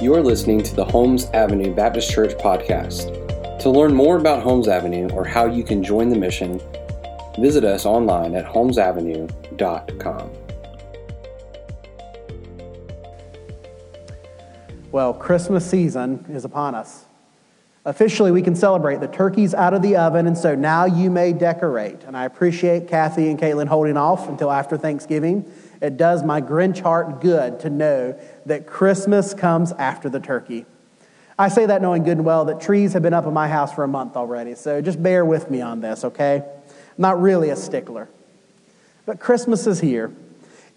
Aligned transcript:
You're 0.00 0.22
listening 0.22 0.62
to 0.62 0.74
the 0.74 0.84
Holmes 0.86 1.26
Avenue 1.34 1.74
Baptist 1.74 2.10
Church 2.10 2.30
podcast. 2.38 3.58
To 3.58 3.68
learn 3.68 3.92
more 3.92 4.16
about 4.16 4.42
Holmes 4.42 4.66
Avenue 4.66 5.10
or 5.10 5.26
how 5.26 5.44
you 5.44 5.62
can 5.62 5.84
join 5.84 6.08
the 6.08 6.16
mission, 6.16 6.58
visit 7.38 7.64
us 7.64 7.84
online 7.84 8.34
at 8.34 8.46
holmesavenue.com. 8.46 10.30
Well, 14.90 15.12
Christmas 15.12 15.68
season 15.68 16.24
is 16.30 16.46
upon 16.46 16.74
us. 16.74 17.04
Officially, 17.84 18.30
we 18.30 18.40
can 18.40 18.56
celebrate. 18.56 19.00
The 19.00 19.08
turkey's 19.08 19.52
out 19.52 19.74
of 19.74 19.82
the 19.82 19.96
oven, 19.96 20.26
and 20.26 20.36
so 20.36 20.54
now 20.54 20.86
you 20.86 21.10
may 21.10 21.34
decorate. 21.34 22.04
And 22.04 22.16
I 22.16 22.24
appreciate 22.24 22.88
Kathy 22.88 23.28
and 23.28 23.38
Caitlin 23.38 23.68
holding 23.68 23.98
off 23.98 24.30
until 24.30 24.50
after 24.50 24.78
Thanksgiving. 24.78 25.44
It 25.80 25.96
does 25.96 26.22
my 26.22 26.40
Grinch 26.40 26.80
heart 26.80 27.20
good 27.20 27.60
to 27.60 27.70
know 27.70 28.18
that 28.46 28.66
Christmas 28.66 29.32
comes 29.32 29.72
after 29.72 30.08
the 30.08 30.20
turkey. 30.20 30.66
I 31.38 31.48
say 31.48 31.64
that 31.66 31.80
knowing 31.80 32.02
good 32.02 32.18
and 32.18 32.24
well 32.24 32.44
that 32.46 32.60
trees 32.60 32.92
have 32.92 33.02
been 33.02 33.14
up 33.14 33.26
in 33.26 33.32
my 33.32 33.48
house 33.48 33.72
for 33.72 33.82
a 33.82 33.88
month 33.88 34.14
already, 34.14 34.54
so 34.54 34.82
just 34.82 35.02
bear 35.02 35.24
with 35.24 35.50
me 35.50 35.62
on 35.62 35.80
this, 35.80 36.04
okay? 36.04 36.42
I'm 36.44 36.74
not 36.98 37.20
really 37.20 37.48
a 37.48 37.56
stickler. 37.56 38.10
But 39.06 39.20
Christmas 39.20 39.66
is 39.66 39.80
here. 39.80 40.14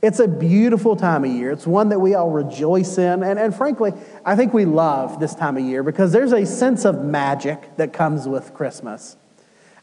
It's 0.01 0.19
a 0.19 0.27
beautiful 0.27 0.95
time 0.95 1.23
of 1.23 1.31
year. 1.31 1.51
It's 1.51 1.67
one 1.67 1.89
that 1.89 1.99
we 1.99 2.13
all 2.13 2.29
rejoice 2.29 2.97
in. 2.97 3.23
And, 3.23 3.39
and 3.39 3.55
frankly, 3.55 3.93
I 4.25 4.35
think 4.35 4.53
we 4.53 4.65
love 4.65 5.19
this 5.19 5.33
time 5.33 5.55
of 5.55 5.63
year 5.63 5.81
because 5.81 6.11
there's 6.11 6.33
a 6.33 6.45
sense 6.45 6.83
of 6.83 7.03
magic 7.05 7.77
that 7.77 7.93
comes 7.93 8.27
with 8.27 8.53
Christmas. 8.53 9.15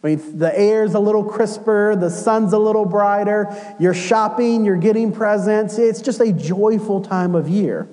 I 0.03 0.07
mean, 0.07 0.39
the 0.39 0.59
air's 0.59 0.95
a 0.95 0.99
little 0.99 1.25
crisper, 1.25 1.95
the 1.95 2.09
sun's 2.09 2.55
a 2.55 2.59
little 2.59 2.87
brighter, 2.87 3.75
you're 3.79 3.95
shopping, 3.95 4.65
you're 4.65 4.79
getting 4.79 5.13
presents. 5.13 5.79
It's 5.79 6.01
just 6.01 6.21
a 6.21 6.33
joyful 6.33 7.03
time 7.03 7.35
of 7.35 7.49
year. 7.49 7.87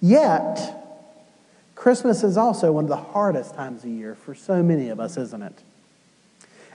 Yet, 0.00 0.76
Christmas 1.74 2.22
is 2.22 2.36
also 2.36 2.72
one 2.72 2.84
of 2.84 2.90
the 2.90 2.96
hardest 2.96 3.54
times 3.54 3.84
of 3.84 3.90
year 3.90 4.14
for 4.14 4.34
so 4.34 4.62
many 4.62 4.90
of 4.90 5.00
us, 5.00 5.16
isn't 5.16 5.42
it? 5.42 5.62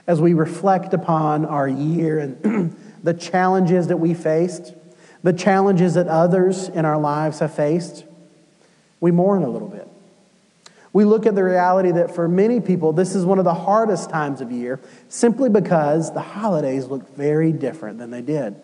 As 0.08 0.20
we 0.20 0.34
reflect 0.34 0.92
upon 0.92 1.44
our 1.44 1.68
year 1.68 2.18
and 2.18 2.76
the 3.04 3.14
challenges 3.14 3.86
that 3.86 3.98
we 3.98 4.14
faced, 4.14 4.74
the 5.22 5.32
challenges 5.32 5.94
that 5.94 6.08
others 6.08 6.68
in 6.68 6.84
our 6.84 6.98
lives 6.98 7.38
have 7.38 7.54
faced, 7.54 8.04
we 9.00 9.12
mourn 9.12 9.44
a 9.44 9.48
little 9.48 9.68
bit. 9.68 9.88
We 10.96 11.04
look 11.04 11.26
at 11.26 11.34
the 11.34 11.44
reality 11.44 11.92
that 11.92 12.14
for 12.14 12.26
many 12.26 12.58
people, 12.58 12.94
this 12.94 13.14
is 13.14 13.26
one 13.26 13.38
of 13.38 13.44
the 13.44 13.52
hardest 13.52 14.08
times 14.08 14.40
of 14.40 14.50
year 14.50 14.80
simply 15.10 15.50
because 15.50 16.10
the 16.14 16.22
holidays 16.22 16.86
look 16.86 17.14
very 17.14 17.52
different 17.52 17.98
than 17.98 18.10
they 18.10 18.22
did 18.22 18.56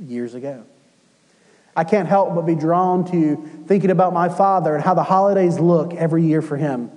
years 0.00 0.32
ago. 0.32 0.64
I 1.76 1.84
can't 1.84 2.08
help 2.08 2.34
but 2.34 2.46
be 2.46 2.54
drawn 2.54 3.04
to 3.12 3.36
thinking 3.66 3.90
about 3.90 4.14
my 4.14 4.30
father 4.30 4.74
and 4.74 4.82
how 4.82 4.94
the 4.94 5.02
holidays 5.02 5.58
look 5.58 5.92
every 5.92 6.24
year 6.24 6.40
for 6.40 6.56
him. 6.56 6.90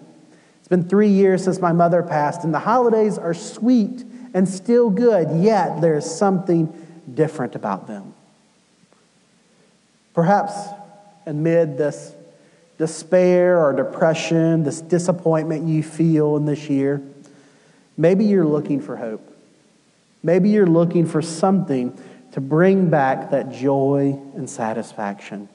It's 0.60 0.70
been 0.70 0.88
three 0.88 1.10
years 1.10 1.44
since 1.44 1.60
my 1.60 1.74
mother 1.74 2.02
passed, 2.02 2.46
and 2.46 2.54
the 2.54 2.60
holidays 2.60 3.18
are 3.18 3.34
sweet 3.34 4.06
and 4.34 4.48
still 4.48 4.90
good, 4.90 5.44
yet 5.44 5.82
there 5.82 5.98
is 5.98 6.10
something 6.10 6.74
different 7.14 7.56
about 7.56 7.88
them. 7.88 8.14
Perhaps 10.14 10.54
amid 11.26 11.78
this 11.78 12.14
despair 12.78 13.60
or 13.60 13.74
depression, 13.74 14.64
this 14.64 14.82
disappointment 14.82 15.68
you 15.68 15.82
feel 15.84 16.38
in 16.38 16.46
this 16.46 16.70
year, 16.70 17.02
maybe 17.98 18.26
you're 18.26 18.46
looking 18.46 18.80
for 18.80 18.98
hope. 18.98 19.34
Maybe 20.24 20.50
you're 20.50 20.68
looking 20.68 21.06
for 21.06 21.22
something 21.22 21.98
to 22.34 22.42
bring 22.42 22.90
back 22.90 23.32
that 23.32 23.52
joy 23.52 24.20
and 24.36 24.50
satisfaction. 24.50 25.50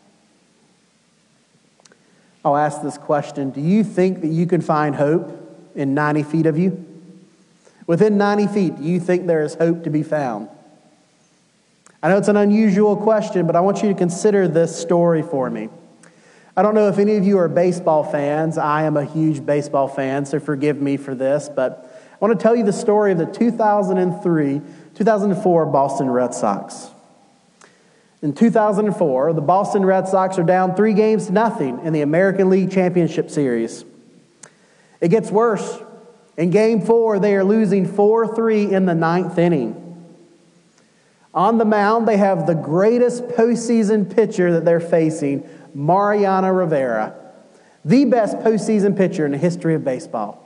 I'll 2.45 2.57
ask 2.57 2.83
this 2.83 2.99
question 2.99 3.51
Do 3.51 3.61
you 3.61 3.85
think 3.85 4.21
that 4.23 4.29
you 4.29 4.47
can 4.47 4.61
find 4.61 4.95
hope 4.95 5.39
in 5.75 5.95
90 5.95 6.23
feet 6.25 6.47
of 6.47 6.59
you? 6.59 6.85
Within 7.87 8.17
90 8.17 8.47
feet, 8.49 8.77
do 8.77 8.83
you 8.85 9.01
think 9.01 9.27
there 9.27 9.43
is 9.43 9.55
hope 9.55 9.85
to 9.85 9.91
be 9.91 10.03
found? 10.03 10.49
I 12.03 12.09
know 12.09 12.19
it's 12.19 12.29
an 12.29 12.37
unusual 12.37 12.97
question, 12.97 13.47
but 13.47 13.55
I 13.55 13.61
want 13.61 13.83
you 13.83 13.89
to 13.89 13.95
consider 13.95 14.49
this 14.49 14.77
story 14.77 15.23
for 15.23 15.49
me. 15.51 15.69
I 16.55 16.61
don't 16.61 16.75
know 16.75 16.89
if 16.89 16.99
any 16.99 17.17
of 17.17 17.25
you 17.25 17.39
are 17.39 17.49
baseball 17.49 18.05
fans. 18.05 18.59
I 18.59 18.83
am 18.83 18.99
a 18.99 19.05
huge 19.05 19.45
baseball 19.45 19.89
fan, 19.89 20.27
so 20.27 20.39
forgive 20.39 20.83
me 20.83 20.99
for 20.99 21.15
this, 21.15 21.49
but 21.49 21.99
I 22.13 22.17
want 22.25 22.39
to 22.39 22.43
tell 22.43 22.55
you 22.55 22.63
the 22.63 22.75
story 22.75 23.13
of 23.13 23.19
the 23.19 23.27
2003 23.27 24.61
2004 24.95 25.67
Boston 25.67 26.11
Red 26.11 26.35
Sox. 26.35 26.91
In 28.21 28.35
2004, 28.35 29.33
the 29.33 29.41
Boston 29.41 29.85
Red 29.85 30.07
Sox 30.07 30.39
are 30.39 30.45
down 30.45 30.77
three 30.77 30.93
games 30.93 31.27
to 31.27 31.33
nothing 31.33 31.81
in 31.85 31.95
the 31.95 32.03
American 32.03 32.51
League 32.51 32.71
Championship 32.71 33.31
Series. 33.31 33.87
It 35.01 35.09
gets 35.09 35.31
worse. 35.31 35.79
In 36.37 36.51
game 36.51 36.83
four, 36.83 37.19
they 37.19 37.35
are 37.35 37.45
losing 37.45 37.87
4 37.87 38.35
3 38.35 38.73
in 38.73 38.87
the 38.87 38.95
ninth 38.95 39.39
inning. 39.39 39.79
On 41.35 41.57
the 41.57 41.65
mound, 41.65 42.07
they 42.07 42.19
have 42.19 42.47
the 42.47 42.55
greatest 42.55 43.25
postseason 43.29 44.15
pitcher 44.15 44.53
that 44.53 44.67
they're 44.67 44.81
facing, 44.81 45.49
Mariano 45.75 46.51
Rivera, 46.51 47.15
the 47.85 48.05
best 48.05 48.37
postseason 48.39 48.97
pitcher 48.97 49.27
in 49.27 49.33
the 49.33 49.39
history 49.39 49.75
of 49.75 49.85
baseball. 49.85 50.39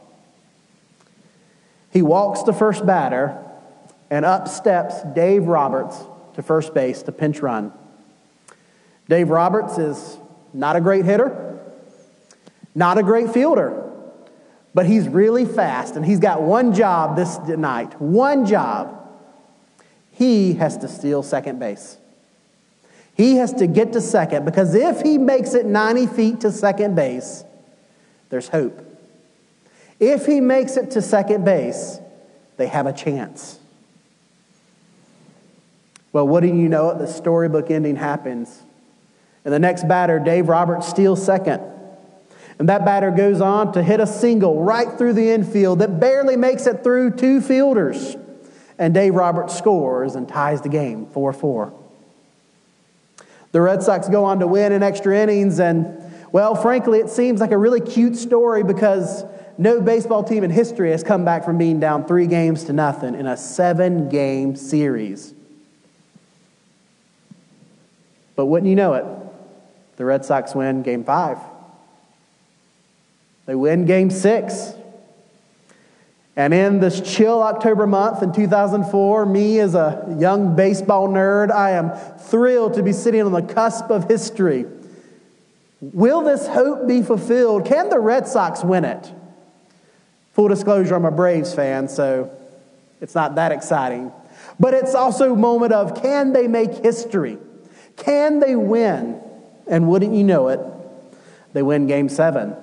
He 1.92 2.02
walks 2.02 2.42
the 2.42 2.52
first 2.52 2.84
batter, 2.84 3.42
and 4.10 4.24
up 4.24 4.48
steps 4.48 5.02
Dave 5.14 5.44
Roberts 5.44 5.98
to 6.34 6.42
first 6.42 6.74
base 6.74 7.02
to 7.02 7.12
pinch 7.12 7.40
run. 7.40 7.72
Dave 9.08 9.30
Roberts 9.30 9.78
is 9.78 10.18
not 10.52 10.76
a 10.76 10.80
great 10.80 11.04
hitter, 11.04 11.58
not 12.74 12.98
a 12.98 13.02
great 13.02 13.30
fielder, 13.30 13.82
but 14.74 14.86
he's 14.86 15.08
really 15.08 15.46
fast, 15.46 15.96
and 15.96 16.04
he's 16.04 16.20
got 16.20 16.42
one 16.42 16.74
job 16.74 17.16
this 17.16 17.38
night. 17.38 17.98
One 18.00 18.44
job 18.44 18.92
he 20.10 20.54
has 20.54 20.76
to 20.78 20.88
steal 20.88 21.22
second 21.22 21.58
base. 21.58 21.98
He 23.16 23.36
has 23.36 23.52
to 23.54 23.66
get 23.66 23.94
to 23.94 24.00
second 24.00 24.44
because 24.44 24.74
if 24.74 25.00
he 25.00 25.16
makes 25.16 25.54
it 25.54 25.64
90 25.64 26.06
feet 26.06 26.40
to 26.40 26.52
second 26.52 26.94
base, 26.94 27.44
there's 28.28 28.48
hope. 28.48 28.82
If 29.98 30.26
he 30.26 30.40
makes 30.40 30.76
it 30.76 30.90
to 30.92 31.02
second 31.02 31.44
base, 31.44 31.98
they 32.58 32.66
have 32.66 32.86
a 32.86 32.92
chance. 32.92 33.58
Well, 36.12 36.28
what 36.28 36.40
do 36.40 36.48
you 36.48 36.68
know? 36.68 36.96
The 36.96 37.06
storybook 37.06 37.70
ending 37.70 37.96
happens. 37.96 38.62
And 39.44 39.54
the 39.54 39.58
next 39.58 39.88
batter, 39.88 40.18
Dave 40.18 40.48
Roberts, 40.48 40.86
steals 40.86 41.24
second. 41.24 41.62
And 42.58 42.68
that 42.68 42.84
batter 42.84 43.10
goes 43.10 43.40
on 43.40 43.72
to 43.72 43.82
hit 43.82 44.00
a 44.00 44.06
single 44.06 44.62
right 44.62 44.90
through 44.98 45.12
the 45.14 45.30
infield 45.30 45.78
that 45.78 46.00
barely 46.00 46.36
makes 46.36 46.66
it 46.66 46.82
through 46.82 47.12
two 47.12 47.40
fielders. 47.40 48.16
And 48.78 48.92
Dave 48.92 49.14
Roberts 49.14 49.56
scores 49.56 50.16
and 50.16 50.28
ties 50.28 50.60
the 50.60 50.68
game 50.68 51.06
4 51.06 51.32
4. 51.32 51.85
The 53.56 53.62
Red 53.62 53.82
Sox 53.82 54.06
go 54.10 54.22
on 54.26 54.40
to 54.40 54.46
win 54.46 54.72
in 54.72 54.82
extra 54.82 55.16
innings, 55.16 55.60
and, 55.60 56.12
well, 56.30 56.54
frankly, 56.54 56.98
it 56.98 57.08
seems 57.08 57.40
like 57.40 57.52
a 57.52 57.56
really 57.56 57.80
cute 57.80 58.14
story 58.14 58.62
because 58.62 59.24
no 59.56 59.80
baseball 59.80 60.22
team 60.22 60.44
in 60.44 60.50
history 60.50 60.90
has 60.90 61.02
come 61.02 61.24
back 61.24 61.42
from 61.42 61.56
being 61.56 61.80
down 61.80 62.04
three 62.04 62.26
games 62.26 62.64
to 62.64 62.74
nothing 62.74 63.14
in 63.14 63.26
a 63.26 63.34
seven 63.34 64.10
game 64.10 64.56
series. 64.56 65.32
But 68.34 68.44
wouldn't 68.44 68.68
you 68.68 68.76
know 68.76 68.92
it, 68.92 69.06
the 69.96 70.04
Red 70.04 70.26
Sox 70.26 70.54
win 70.54 70.82
game 70.82 71.02
five. 71.02 71.38
They 73.46 73.54
win 73.54 73.86
game 73.86 74.10
six. 74.10 74.74
And 76.36 76.52
in 76.52 76.80
this 76.80 77.00
chill 77.00 77.42
October 77.42 77.86
month 77.86 78.22
in 78.22 78.30
2004, 78.30 79.24
me 79.24 79.58
as 79.58 79.74
a 79.74 80.14
young 80.18 80.54
baseball 80.54 81.08
nerd, 81.08 81.50
I 81.50 81.70
am 81.70 81.90
thrilled 82.18 82.74
to 82.74 82.82
be 82.82 82.92
sitting 82.92 83.22
on 83.22 83.32
the 83.32 83.40
cusp 83.40 83.90
of 83.90 84.06
history. 84.06 84.66
Will 85.80 86.22
this 86.22 86.46
hope 86.46 86.86
be 86.86 87.00
fulfilled? 87.02 87.64
Can 87.64 87.88
the 87.88 87.98
Red 87.98 88.28
Sox 88.28 88.62
win 88.62 88.84
it? 88.84 89.10
Full 90.34 90.48
disclosure, 90.48 90.94
I'm 90.94 91.06
a 91.06 91.10
Braves 91.10 91.54
fan, 91.54 91.88
so 91.88 92.30
it's 93.00 93.14
not 93.14 93.36
that 93.36 93.50
exciting. 93.50 94.12
But 94.60 94.74
it's 94.74 94.94
also 94.94 95.32
a 95.32 95.36
moment 95.36 95.72
of 95.72 96.02
can 96.02 96.34
they 96.34 96.48
make 96.48 96.84
history? 96.84 97.38
Can 97.96 98.40
they 98.40 98.56
win? 98.56 99.22
And 99.66 99.88
wouldn't 99.88 100.12
you 100.12 100.22
know 100.22 100.48
it, 100.48 100.60
they 101.54 101.62
win 101.62 101.86
game 101.86 102.10
seven. 102.10 102.54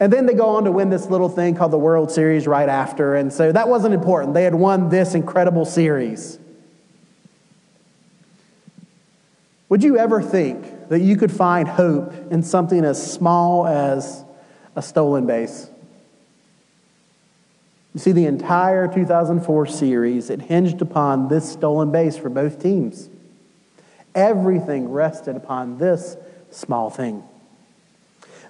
And 0.00 0.12
then 0.12 0.26
they 0.26 0.34
go 0.34 0.50
on 0.50 0.64
to 0.64 0.72
win 0.72 0.90
this 0.90 1.06
little 1.06 1.28
thing 1.28 1.56
called 1.56 1.72
the 1.72 1.78
World 1.78 2.10
Series 2.10 2.46
right 2.46 2.68
after. 2.68 3.16
And 3.16 3.32
so 3.32 3.50
that 3.50 3.68
wasn't 3.68 3.94
important. 3.94 4.34
They 4.34 4.44
had 4.44 4.54
won 4.54 4.90
this 4.90 5.14
incredible 5.14 5.64
series. 5.64 6.38
Would 9.68 9.82
you 9.82 9.98
ever 9.98 10.22
think 10.22 10.88
that 10.88 11.00
you 11.00 11.16
could 11.16 11.32
find 11.32 11.68
hope 11.68 12.12
in 12.30 12.42
something 12.42 12.84
as 12.84 13.12
small 13.12 13.66
as 13.66 14.24
a 14.76 14.82
stolen 14.82 15.26
base? 15.26 15.68
You 17.94 18.00
see, 18.00 18.12
the 18.12 18.26
entire 18.26 18.86
2004 18.86 19.66
series, 19.66 20.30
it 20.30 20.42
hinged 20.42 20.80
upon 20.80 21.28
this 21.28 21.50
stolen 21.50 21.90
base 21.90 22.16
for 22.16 22.28
both 22.28 22.62
teams. 22.62 23.10
Everything 24.14 24.88
rested 24.88 25.36
upon 25.36 25.78
this 25.78 26.16
small 26.50 26.90
thing. 26.90 27.24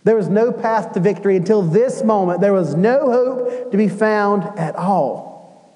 There 0.08 0.16
was 0.16 0.30
no 0.30 0.52
path 0.52 0.94
to 0.94 1.00
victory 1.00 1.36
until 1.36 1.60
this 1.60 2.02
moment. 2.02 2.40
There 2.40 2.54
was 2.54 2.74
no 2.74 3.12
hope 3.12 3.70
to 3.70 3.76
be 3.76 3.90
found 3.90 4.42
at 4.58 4.74
all. 4.74 5.70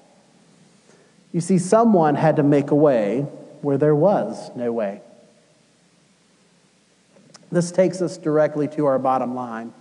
You 1.31 1.39
see, 1.39 1.59
someone 1.59 2.15
had 2.15 2.37
to 2.37 2.43
make 2.43 2.71
a 2.71 2.75
way 2.75 3.27
where 3.61 3.77
there 3.77 3.93
was 3.93 4.49
no 4.55 4.71
way. 4.71 5.01
This 7.51 7.71
takes 7.71 8.01
us 8.01 8.17
directly 8.17 8.67
to 8.69 8.87
our 8.87 8.97
bottom 8.97 9.35
line. 9.35 9.71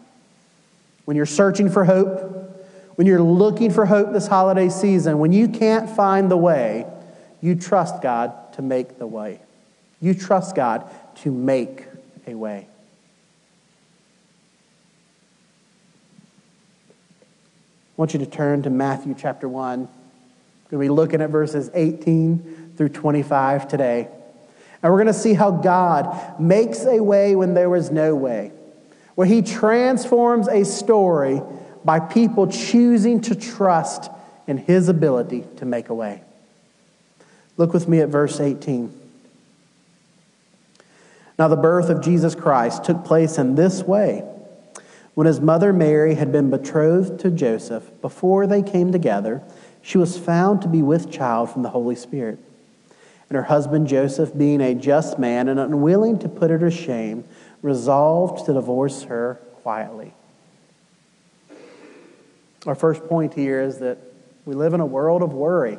When 1.07 1.17
you're 1.17 1.25
searching 1.25 1.71
for 1.71 1.87
hope, 1.87 2.69
when 2.97 3.07
you're 3.07 3.23
looking 3.23 3.71
for 3.71 3.87
hope 3.87 4.13
this 4.13 4.27
holiday 4.27 4.69
season, 4.69 5.19
when 5.19 5.33
you 5.33 5.49
can't 5.49 5.89
find 5.89 6.31
the 6.31 6.37
way, 6.37 6.85
you 7.41 7.55
trust 7.55 8.03
God 8.03 8.53
to 8.53 8.61
make 8.61 8.99
the 8.99 9.07
way. 9.07 9.41
You 10.03 10.13
trust 10.13 10.55
God 10.55 10.91
to 11.23 11.33
make 11.33 11.87
a 12.27 12.35
way. 12.35 12.67
Want 18.03 18.15
you 18.15 18.19
to 18.19 18.27
turn 18.27 18.65
to 18.65 18.69
Matthew 18.69 19.15
chapter 19.17 19.49
1. 19.49 19.83
We're 19.83 19.87
going 19.87 19.89
to 20.71 20.79
be 20.79 20.89
looking 20.89 21.21
at 21.21 21.31
verses 21.31 21.71
18 21.73 22.73
through 22.77 22.89
25 22.89 23.69
today. 23.69 24.09
And 24.83 24.93
we're 24.93 24.99
going 24.99 25.07
to 25.07 25.13
see 25.13 25.35
how 25.35 25.53
God 25.53 26.41
makes 26.41 26.85
a 26.85 27.01
way 27.01 27.37
when 27.37 27.55
there 27.55 27.71
was 27.71 27.93
no 27.93 28.17
way, 28.17 28.51
where 29.15 29.29
He 29.29 29.41
transforms 29.41 30.49
a 30.49 30.65
story 30.65 31.43
by 31.85 32.01
people 32.01 32.49
choosing 32.49 33.21
to 33.21 33.37
trust 33.37 34.11
in 34.49 34.57
His 34.57 34.89
ability 34.89 35.45
to 35.59 35.65
make 35.65 35.89
a 35.89 35.95
way. 35.95 36.25
Look 37.57 37.73
with 37.73 37.87
me 37.87 38.01
at 38.01 38.09
verse 38.09 38.41
18. 38.41 38.93
Now, 41.39 41.47
the 41.47 41.55
birth 41.55 41.89
of 41.89 42.03
Jesus 42.03 42.35
Christ 42.35 42.83
took 42.83 43.05
place 43.05 43.39
in 43.39 43.55
this 43.55 43.85
way. 43.85 44.25
When 45.15 45.27
his 45.27 45.41
mother 45.41 45.73
Mary 45.73 46.15
had 46.15 46.33
been 46.33 46.51
betrothed 46.51 47.21
to 47.21 47.31
Joseph, 47.31 47.91
before 48.01 48.47
they 48.47 48.63
came 48.63 48.93
together, 48.93 49.43
she 49.83 49.99
was 49.99 50.19
found 50.19 50.63
to 50.63 50.69
be 50.69 50.83
with 50.83 51.11
child 51.11 51.51
from 51.51 51.63
the 51.63 51.71
Holy 51.71 51.97
Spirit. 51.97 52.39
And 53.29 53.37
her 53.37 53.43
husband 53.45 53.89
Joseph, 53.89 54.37
being 54.37 54.61
a 54.61 54.75
just 54.75 55.19
man 55.19 55.49
and 55.49 55.61
unwilling 55.61 56.19
to 56.21 56.29
put 56.29 56.51
her 56.51 56.59
to 56.59 56.71
shame, 56.71 57.25
resolved 57.61 58.47
to 58.47 58.55
divorce 58.55 59.03
her 59.05 59.35
quietly. 59.63 60.15
Our 62.67 62.75
first 62.75 63.07
point 63.07 63.35
here 63.35 63.61
is 63.61 63.79
that 63.79 63.99
we 64.45 64.55
live 64.55 64.73
in 64.73 64.81
a 64.81 64.87
world 64.87 65.23
of 65.23 65.33
worry. 65.33 65.79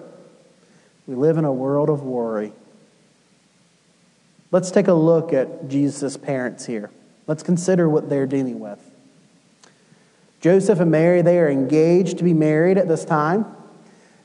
We 1.07 1.15
live 1.15 1.37
in 1.37 1.45
a 1.45 1.53
world 1.53 1.89
of 1.89 2.03
worry. 2.03 2.53
Let's 4.51 4.69
take 4.69 4.87
a 4.87 4.93
look 4.93 5.33
at 5.33 5.67
Jesus' 5.69 6.17
parents 6.17 6.65
here. 6.65 6.91
Let's 7.25 7.41
consider 7.41 7.89
what 7.89 8.09
they're 8.09 8.27
dealing 8.27 8.59
with. 8.59 8.92
Joseph 10.43 10.81
and 10.81 10.91
Mary, 10.91 11.21
they 11.21 11.39
are 11.39 11.49
engaged 11.49 12.17
to 12.17 12.23
be 12.25 12.33
married 12.33 12.77
at 12.77 12.89
this 12.89 13.05
time. 13.05 13.45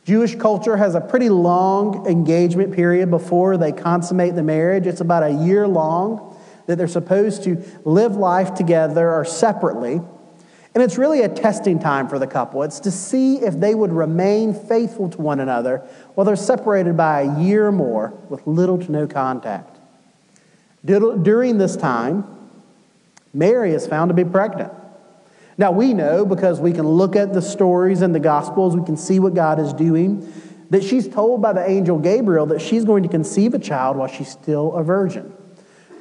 Jewish 0.05 0.35
culture 0.35 0.77
has 0.77 0.97
a 0.97 1.01
pretty 1.01 1.29
long 1.29 2.09
engagement 2.09 2.75
period 2.75 3.09
before 3.09 3.57
they 3.57 3.71
consummate 3.71 4.35
the 4.35 4.43
marriage. 4.43 4.89
It's 4.89 5.01
about 5.01 5.23
a 5.23 5.31
year 5.31 5.69
long 5.69 6.37
that 6.67 6.77
they're 6.77 6.89
supposed 6.89 7.45
to 7.45 7.63
live 7.85 8.17
life 8.17 8.55
together 8.55 9.15
or 9.15 9.25
separately. 9.25 10.01
And 10.75 10.83
it's 10.83 10.99
really 10.99 11.23
a 11.23 11.29
testing 11.29 11.79
time 11.79 12.09
for 12.09 12.19
the 12.19 12.27
couple. 12.27 12.65
It's 12.65 12.81
to 12.81 12.91
see 12.91 13.37
if 13.37 13.61
they 13.61 13.77
would 13.77 13.93
remain 13.93 14.55
faithful 14.55 15.09
to 15.11 15.21
one 15.21 15.39
another 15.39 15.79
while 16.17 16.25
they're 16.25 16.35
separated 16.35 16.97
by 16.97 17.21
a 17.21 17.41
year 17.41 17.69
or 17.69 17.73
more 17.73 18.13
with 18.29 18.45
little 18.45 18.77
to 18.79 18.91
no 18.91 19.07
contact. 19.07 19.79
During 20.85 21.59
this 21.59 21.77
time, 21.77 22.25
Mary 23.33 23.73
is 23.73 23.87
found 23.87 24.09
to 24.09 24.15
be 24.15 24.25
pregnant. 24.25 24.73
Now, 25.59 25.73
we 25.73 25.93
know 25.93 26.25
because 26.25 26.61
we 26.61 26.73
can 26.73 26.87
look 26.87 27.17
at 27.17 27.33
the 27.33 27.43
stories 27.43 28.01
in 28.01 28.13
the 28.13 28.21
Gospels, 28.21 28.77
we 28.77 28.85
can 28.85 28.97
see 28.97 29.19
what 29.19 29.35
God 29.35 29.59
is 29.59 29.73
doing, 29.73 30.33
that 30.71 30.85
she's 30.85 31.09
told 31.09 31.43
by 31.43 31.53
the 31.53 31.69
angel 31.69 31.99
Gabriel 31.99 32.47
that 32.47 32.61
she's 32.61 32.85
going 32.85 33.03
to 33.03 33.09
conceive 33.09 33.55
a 33.55 33.59
child 33.59 33.97
while 33.97 34.07
she's 34.07 34.29
still 34.29 34.73
a 34.75 34.85
virgin. 34.85 35.35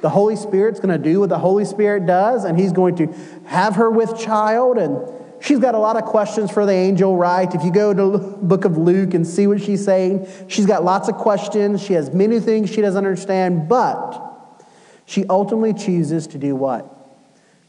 The 0.00 0.10
Holy 0.10 0.36
Spirit's 0.36 0.78
going 0.78 0.96
to 0.96 1.02
do 1.02 1.18
what 1.20 1.28
the 1.28 1.40
Holy 1.40 1.64
Spirit 1.64 2.06
does, 2.06 2.44
and 2.44 2.56
He's 2.56 2.72
going 2.72 2.94
to 2.96 3.12
have 3.46 3.74
her 3.74 3.90
with 3.90 4.16
child. 4.16 4.78
And 4.78 5.10
she's 5.40 5.58
got 5.58 5.74
a 5.74 5.78
lot 5.78 5.96
of 5.96 6.04
questions 6.04 6.52
for 6.52 6.64
the 6.64 6.72
angel, 6.72 7.16
right? 7.16 7.52
If 7.52 7.64
you 7.64 7.72
go 7.72 7.92
to 7.92 8.16
the 8.16 8.18
book 8.18 8.64
of 8.64 8.78
Luke 8.78 9.14
and 9.14 9.26
see 9.26 9.48
what 9.48 9.60
she's 9.60 9.84
saying, 9.84 10.28
she's 10.46 10.66
got 10.66 10.84
lots 10.84 11.08
of 11.08 11.16
questions. 11.16 11.82
She 11.82 11.94
has 11.94 12.10
many 12.10 12.38
things 12.38 12.70
she 12.70 12.80
doesn't 12.80 13.04
understand, 13.04 13.68
but 13.68 14.64
she 15.04 15.26
ultimately 15.28 15.74
chooses 15.74 16.28
to 16.28 16.38
do 16.38 16.54
what? 16.54 16.97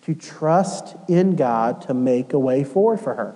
To 0.09 0.15
trust 0.15 0.95
in 1.07 1.35
God 1.35 1.83
to 1.83 1.93
make 1.93 2.33
a 2.33 2.39
way 2.39 2.63
forward 2.63 2.99
for 2.99 3.13
her. 3.13 3.35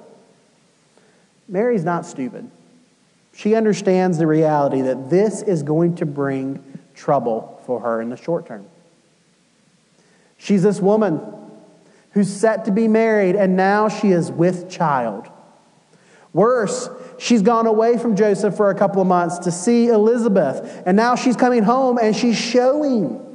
Mary's 1.47 1.83
not 1.83 2.03
stupid. 2.03 2.49
She 3.31 3.53
understands 3.53 4.17
the 4.17 4.25
reality 4.25 4.81
that 4.81 5.11
this 5.11 5.43
is 5.43 5.61
going 5.61 5.97
to 5.97 6.07
bring 6.07 6.79
trouble 6.95 7.61
for 7.67 7.81
her 7.81 8.01
in 8.01 8.09
the 8.09 8.17
short 8.17 8.47
term. 8.47 8.65
She's 10.37 10.63
this 10.63 10.79
woman 10.79 11.21
who's 12.13 12.33
set 12.33 12.65
to 12.65 12.71
be 12.71 12.87
married, 12.87 13.35
and 13.35 13.55
now 13.55 13.87
she 13.87 14.07
is 14.07 14.31
with 14.31 14.67
child. 14.67 15.29
Worse, 16.33 16.89
she's 17.19 17.43
gone 17.43 17.67
away 17.67 17.99
from 17.99 18.15
Joseph 18.15 18.57
for 18.57 18.71
a 18.71 18.75
couple 18.75 18.99
of 18.99 19.07
months 19.07 19.37
to 19.39 19.51
see 19.51 19.89
Elizabeth, 19.89 20.81
and 20.87 20.97
now 20.97 21.15
she's 21.15 21.35
coming 21.35 21.61
home 21.61 21.99
and 22.01 22.15
she's 22.15 22.35
showing 22.35 23.32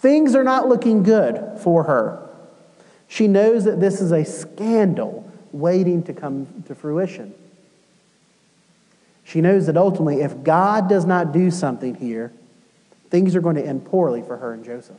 Things 0.00 0.34
are 0.34 0.44
not 0.44 0.66
looking 0.66 1.02
good 1.02 1.58
for 1.62 1.84
her. 1.84 2.26
She 3.06 3.28
knows 3.28 3.64
that 3.64 3.80
this 3.80 4.00
is 4.00 4.12
a 4.12 4.24
scandal 4.24 5.30
waiting 5.52 6.02
to 6.04 6.14
come 6.14 6.64
to 6.68 6.74
fruition. 6.74 7.34
She 9.24 9.42
knows 9.42 9.66
that 9.66 9.76
ultimately, 9.76 10.22
if 10.22 10.42
God 10.42 10.88
does 10.88 11.04
not 11.04 11.32
do 11.32 11.50
something 11.50 11.96
here, 11.96 12.32
things 13.10 13.36
are 13.36 13.42
going 13.42 13.56
to 13.56 13.62
end 13.62 13.84
poorly 13.84 14.22
for 14.22 14.38
her 14.38 14.54
and 14.54 14.64
Joseph. 14.64 14.96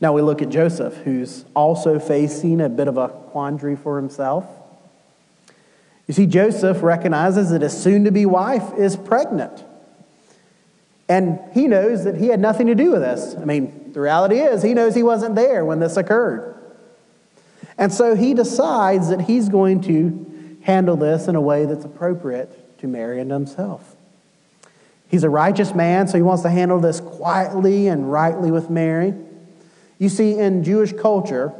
Now 0.00 0.12
we 0.12 0.20
look 0.20 0.42
at 0.42 0.48
Joseph, 0.48 0.96
who's 1.04 1.44
also 1.54 2.00
facing 2.00 2.60
a 2.60 2.68
bit 2.68 2.88
of 2.88 2.96
a 2.98 3.10
quandary 3.10 3.76
for 3.76 3.96
himself. 3.96 4.44
You 6.08 6.14
see, 6.14 6.26
Joseph 6.26 6.82
recognizes 6.82 7.50
that 7.50 7.62
his 7.62 7.80
soon 7.80 8.02
to 8.02 8.10
be 8.10 8.26
wife 8.26 8.76
is 8.76 8.96
pregnant. 8.96 9.64
And 11.08 11.38
he 11.52 11.66
knows 11.66 12.04
that 12.04 12.16
he 12.16 12.28
had 12.28 12.40
nothing 12.40 12.66
to 12.68 12.74
do 12.74 12.92
with 12.92 13.02
this. 13.02 13.34
I 13.36 13.44
mean, 13.44 13.92
the 13.92 14.00
reality 14.00 14.38
is, 14.38 14.62
he 14.62 14.74
knows 14.74 14.94
he 14.94 15.02
wasn't 15.02 15.34
there 15.34 15.64
when 15.64 15.78
this 15.78 15.96
occurred. 15.96 16.54
And 17.76 17.92
so 17.92 18.14
he 18.14 18.34
decides 18.34 19.08
that 19.08 19.22
he's 19.22 19.48
going 19.48 19.82
to 19.82 20.58
handle 20.62 20.96
this 20.96 21.28
in 21.28 21.36
a 21.36 21.40
way 21.40 21.66
that's 21.66 21.84
appropriate 21.84 22.78
to 22.78 22.86
Mary 22.86 23.20
and 23.20 23.30
himself. 23.30 23.96
He's 25.08 25.24
a 25.24 25.30
righteous 25.30 25.74
man, 25.74 26.08
so 26.08 26.16
he 26.16 26.22
wants 26.22 26.42
to 26.42 26.50
handle 26.50 26.80
this 26.80 27.00
quietly 27.00 27.88
and 27.88 28.10
rightly 28.10 28.50
with 28.50 28.70
Mary. 28.70 29.12
You 29.98 30.08
see, 30.08 30.38
in 30.38 30.64
Jewish 30.64 30.92
culture, 30.92 31.52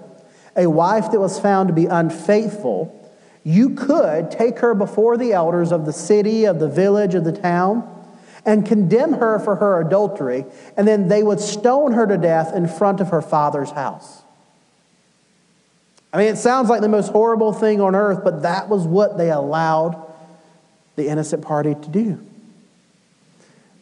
a 0.57 0.67
wife 0.67 1.11
that 1.11 1.21
was 1.21 1.39
found 1.39 1.69
to 1.69 1.75
be 1.75 1.87
unfaithful, 1.87 3.01
you 3.45 3.71
could 3.71 4.31
take 4.31 4.61
her 4.61 4.75
before 4.75 5.19
the 5.19 5.33
elders 5.35 5.71
of 5.71 5.85
the 5.85 5.93
city, 5.93 6.47
of 6.47 6.59
the 6.59 6.69
village, 6.69 7.15
of 7.15 7.25
the 7.25 7.33
town 7.33 7.91
and 8.47 8.67
condemn 8.67 9.15
her 9.15 9.39
for 9.39 9.57
her 9.57 9.81
adultery, 9.81 10.45
and 10.77 10.87
then 10.87 11.09
they 11.09 11.23
would 11.23 11.41
stone 11.41 11.93
her 11.93 12.07
to 12.07 12.19
death 12.19 12.55
in 12.55 12.69
front 12.69 13.01
of 13.01 13.09
her 13.09 13.23
father's 13.23 13.71
house. 13.71 14.23
I 16.13 16.19
mean, 16.19 16.29
it 16.29 16.37
sounds 16.37 16.69
like 16.69 16.81
the 16.81 16.89
most 16.89 17.11
horrible 17.11 17.53
thing 17.53 17.81
on 17.81 17.95
earth, 17.95 18.23
but 18.23 18.43
that 18.43 18.69
was 18.69 18.87
what 18.87 19.19
they 19.19 19.31
allowed 19.31 20.01
the 20.97 21.09
innocent 21.09 21.43
party 21.43 21.75
to 21.75 21.89
do. 21.89 22.25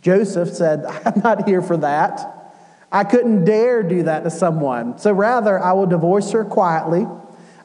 Joseph 0.00 0.48
said, 0.50 0.84
I'm 1.04 1.20
not 1.20 1.46
here 1.46 1.62
for 1.62 1.76
that. 1.78 2.54
I 2.90 3.04
couldn't 3.04 3.44
dare 3.44 3.82
do 3.82 4.04
that 4.04 4.24
to 4.24 4.30
someone. 4.30 4.98
So 4.98 5.12
rather, 5.12 5.58
I 5.58 5.72
will 5.72 5.86
divorce 5.86 6.30
her 6.32 6.44
quietly 6.44 7.06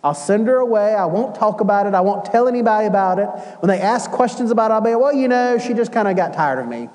I'll 0.03 0.13
send 0.13 0.47
her 0.47 0.57
away. 0.57 0.93
I 0.93 1.05
won't 1.05 1.35
talk 1.35 1.61
about 1.61 1.87
it. 1.87 1.93
I 1.93 2.01
won't 2.01 2.25
tell 2.25 2.47
anybody 2.47 2.87
about 2.87 3.19
it. 3.19 3.27
When 3.59 3.69
they 3.69 3.79
ask 3.79 4.11
questions 4.11 4.51
about 4.51 4.71
it, 4.71 4.75
I'll 4.75 4.81
be, 4.81 4.95
well, 4.95 5.13
you 5.13 5.27
know, 5.27 5.57
she 5.57 5.73
just 5.73 5.91
kind 5.91 6.07
of 6.07 6.15
got 6.15 6.33
tired 6.33 6.59
of 6.59 6.67
me. 6.67 6.89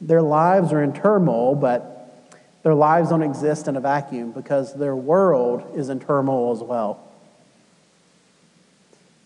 Their 0.00 0.22
lives 0.22 0.72
are 0.72 0.82
in 0.82 0.92
turmoil, 0.92 1.54
but 1.54 2.28
their 2.62 2.74
lives 2.74 3.10
don't 3.10 3.22
exist 3.22 3.68
in 3.68 3.76
a 3.76 3.80
vacuum 3.80 4.32
because 4.32 4.74
their 4.74 4.96
world 4.96 5.72
is 5.76 5.88
in 5.88 6.00
turmoil 6.00 6.52
as 6.52 6.62
well. 6.62 7.06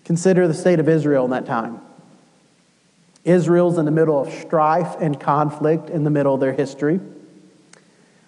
Consider 0.05 0.47
the 0.47 0.55
state 0.55 0.81
of 0.81 0.89
Israel 0.89 1.25
in 1.25 1.31
that 1.31 1.47
time. 1.47 1.81
Israel's 3.25 3.79
in 3.79 3.87
the 3.87 3.91
middle 3.91 4.21
of 4.21 4.33
strife 4.33 4.97
and 5.01 5.19
conflict 5.19 5.89
in 5.89 6.05
the 6.05 6.11
middle 6.11 6.35
of 6.35 6.41
their 6.41 6.53
history. 6.53 7.01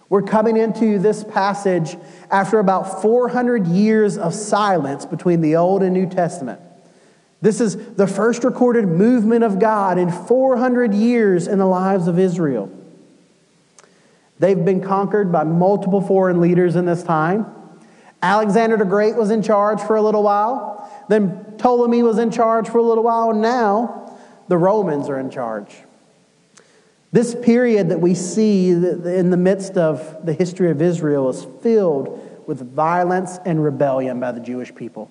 We're 0.09 0.23
coming 0.23 0.57
into 0.57 0.99
this 0.99 1.25
passage 1.25 1.97
after 2.31 2.59
about 2.59 3.03
400 3.03 3.67
years 3.67 4.17
of 4.17 4.35
silence 4.35 5.05
between 5.05 5.41
the 5.41 5.57
Old 5.57 5.83
and 5.83 5.93
New 5.93 6.09
Testament. 6.09 6.61
This 7.41 7.61
is 7.61 7.77
the 7.95 8.07
first 8.07 8.45
recorded 8.45 8.87
movement 8.87 9.45
of 9.45 9.59
God 9.59 9.99
in 9.99 10.11
400 10.11 10.95
years 10.95 11.47
in 11.49 11.59
the 11.59 11.67
lives 11.67 12.09
of 12.09 12.19
Israel. 12.19 12.71
They've 14.39 14.65
been 14.65 14.83
conquered 14.83 15.33
by 15.33 15.45
multiple 15.45 16.01
foreign 16.01 16.41
leaders 16.41 16.77
in 16.77 16.87
this 16.87 17.03
time. 17.03 17.47
Alexander 18.23 18.77
the 18.77 18.85
Great 18.85 19.17
was 19.17 19.31
in 19.31 19.43
charge 19.43 19.81
for 19.81 19.97
a 19.97 20.03
little 20.03 20.23
while. 20.23 21.05
Then 21.09 21.55
Ptolemy 21.59 22.03
was 22.03 22.19
in 22.19 22.31
charge 22.31 22.69
for 22.69 22.79
a 22.79 22.83
little 22.83 23.05
while. 23.05 23.31
And 23.31 23.41
now 23.41 24.19
the 24.49 24.59
Romans 24.59 25.09
are 25.09 25.19
in 25.19 25.31
charge. 25.31 25.75
This 27.13 27.35
period 27.35 27.89
that 27.91 28.01
we 28.01 28.15
see 28.15 28.71
in 28.71 29.31
the 29.31 29.37
midst 29.37 29.77
of 29.77 30.27
the 30.27 30.33
history 30.33 30.71
of 30.71 30.83
Israel 30.83 31.29
is 31.31 31.47
filled 31.63 32.45
with 32.47 32.61
violence 32.75 33.39
and 33.45 33.63
rebellion 33.63 34.21
by 34.21 34.33
the 34.33 34.41
Jewish 34.41 34.75
people. 34.75 35.11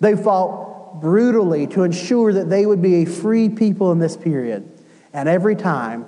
They 0.00 0.16
fought 0.16 1.00
brutally 1.00 1.66
to 1.68 1.82
ensure 1.82 2.32
that 2.32 2.48
they 2.48 2.66
would 2.66 2.80
be 2.80 3.02
a 3.02 3.04
free 3.04 3.48
people 3.48 3.92
in 3.92 3.98
this 3.98 4.16
period. 4.16 4.70
And 5.12 5.28
every 5.28 5.56
time, 5.56 6.06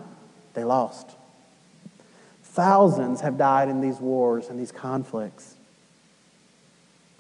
they 0.54 0.64
lost. 0.64 1.10
Thousands 2.42 3.20
have 3.20 3.36
died 3.36 3.68
in 3.68 3.80
these 3.80 4.00
wars 4.00 4.48
and 4.48 4.58
these 4.58 4.72
conflicts. 4.72 5.54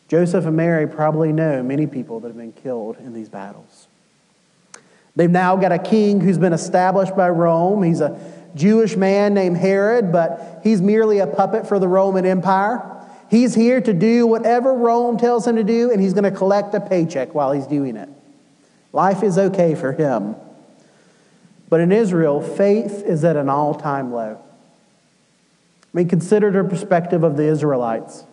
Joseph 0.08 0.46
and 0.46 0.56
Mary 0.56 0.86
probably 0.86 1.32
know 1.32 1.62
many 1.62 1.86
people 1.86 2.20
that 2.20 2.28
have 2.28 2.36
been 2.36 2.52
killed 2.52 2.96
in 2.98 3.12
these 3.12 3.28
battles. 3.28 3.88
They've 5.16 5.30
now 5.30 5.56
got 5.56 5.72
a 5.72 5.78
king 5.78 6.20
who's 6.20 6.38
been 6.38 6.52
established 6.52 7.16
by 7.16 7.30
Rome. 7.30 7.82
He's 7.82 8.02
a 8.02 8.20
Jewish 8.54 8.96
man 8.96 9.34
named 9.34 9.56
Herod, 9.56 10.12
but 10.12 10.60
he's 10.62 10.82
merely 10.82 11.18
a 11.18 11.26
puppet 11.26 11.66
for 11.66 11.78
the 11.78 11.88
Roman 11.88 12.26
Empire. 12.26 12.92
He's 13.30 13.54
here 13.54 13.80
to 13.80 13.92
do 13.92 14.26
whatever 14.26 14.72
Rome 14.72 15.18
tells 15.18 15.46
him 15.46 15.56
to 15.56 15.64
do, 15.64 15.90
and 15.90 16.00
he's 16.00 16.12
going 16.12 16.24
to 16.24 16.30
collect 16.30 16.74
a 16.74 16.80
paycheck 16.80 17.34
while 17.34 17.52
he's 17.52 17.66
doing 17.66 17.96
it. 17.96 18.08
Life 18.92 19.22
is 19.22 19.36
okay 19.36 19.74
for 19.74 19.92
him. 19.92 20.36
But 21.68 21.80
in 21.80 21.92
Israel, 21.92 22.40
faith 22.40 23.02
is 23.04 23.24
at 23.24 23.36
an 23.36 23.48
all 23.48 23.74
time 23.74 24.12
low. 24.12 24.38
I 24.38 25.88
mean, 25.92 26.08
consider 26.08 26.50
the 26.50 26.68
perspective 26.68 27.24
of 27.24 27.36
the 27.36 27.44
Israelites. 27.44 28.24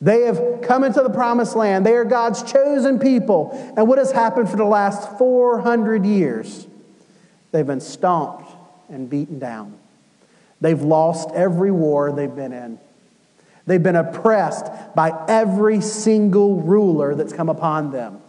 They 0.00 0.22
have 0.22 0.62
come 0.62 0.82
into 0.82 1.02
the 1.02 1.10
promised 1.10 1.54
land. 1.54 1.84
They 1.84 1.94
are 1.94 2.04
God's 2.04 2.42
chosen 2.42 2.98
people. 2.98 3.50
And 3.76 3.86
what 3.86 3.98
has 3.98 4.12
happened 4.12 4.48
for 4.48 4.56
the 4.56 4.64
last 4.64 5.18
400 5.18 6.06
years? 6.06 6.66
They've 7.52 7.66
been 7.66 7.80
stomped 7.80 8.50
and 8.88 9.10
beaten 9.10 9.38
down. 9.38 9.76
They've 10.60 10.80
lost 10.80 11.30
every 11.34 11.70
war 11.70 12.12
they've 12.12 12.34
been 12.34 12.52
in. 12.52 12.78
They've 13.66 13.82
been 13.82 13.96
oppressed 13.96 14.66
by 14.94 15.12
every 15.28 15.80
single 15.80 16.60
ruler 16.60 17.14
that's 17.14 17.32
come 17.32 17.48
upon 17.48 17.92
them. 17.92 18.20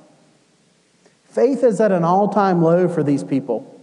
Faith 1.25 1.63
is 1.63 1.79
at 1.79 1.91
an 1.91 2.03
all 2.03 2.27
time 2.27 2.61
low 2.61 2.89
for 2.89 3.03
these 3.03 3.23
people. 3.23 3.80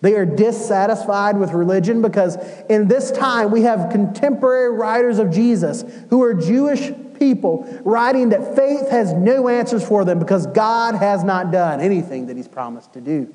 They 0.00 0.14
are 0.14 0.24
dissatisfied 0.24 1.36
with 1.38 1.52
religion 1.52 2.02
because 2.02 2.36
in 2.68 2.86
this 2.86 3.10
time 3.10 3.50
we 3.50 3.62
have 3.62 3.90
contemporary 3.90 4.70
writers 4.70 5.18
of 5.18 5.30
Jesus 5.30 5.84
who 6.10 6.22
are 6.22 6.34
Jewish 6.34 6.92
people 7.18 7.66
writing 7.84 8.28
that 8.28 8.54
faith 8.54 8.90
has 8.90 9.12
no 9.12 9.48
answers 9.48 9.86
for 9.86 10.04
them 10.04 10.20
because 10.20 10.46
God 10.46 10.94
has 10.94 11.24
not 11.24 11.50
done 11.50 11.80
anything 11.80 12.26
that 12.26 12.36
He's 12.36 12.48
promised 12.48 12.92
to 12.92 13.00
do. 13.00 13.32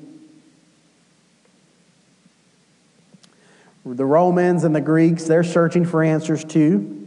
The 3.84 4.06
Romans 4.06 4.64
and 4.64 4.74
the 4.74 4.80
Greeks, 4.80 5.24
they're 5.24 5.44
searching 5.44 5.84
for 5.84 6.02
answers 6.02 6.42
too. 6.42 7.06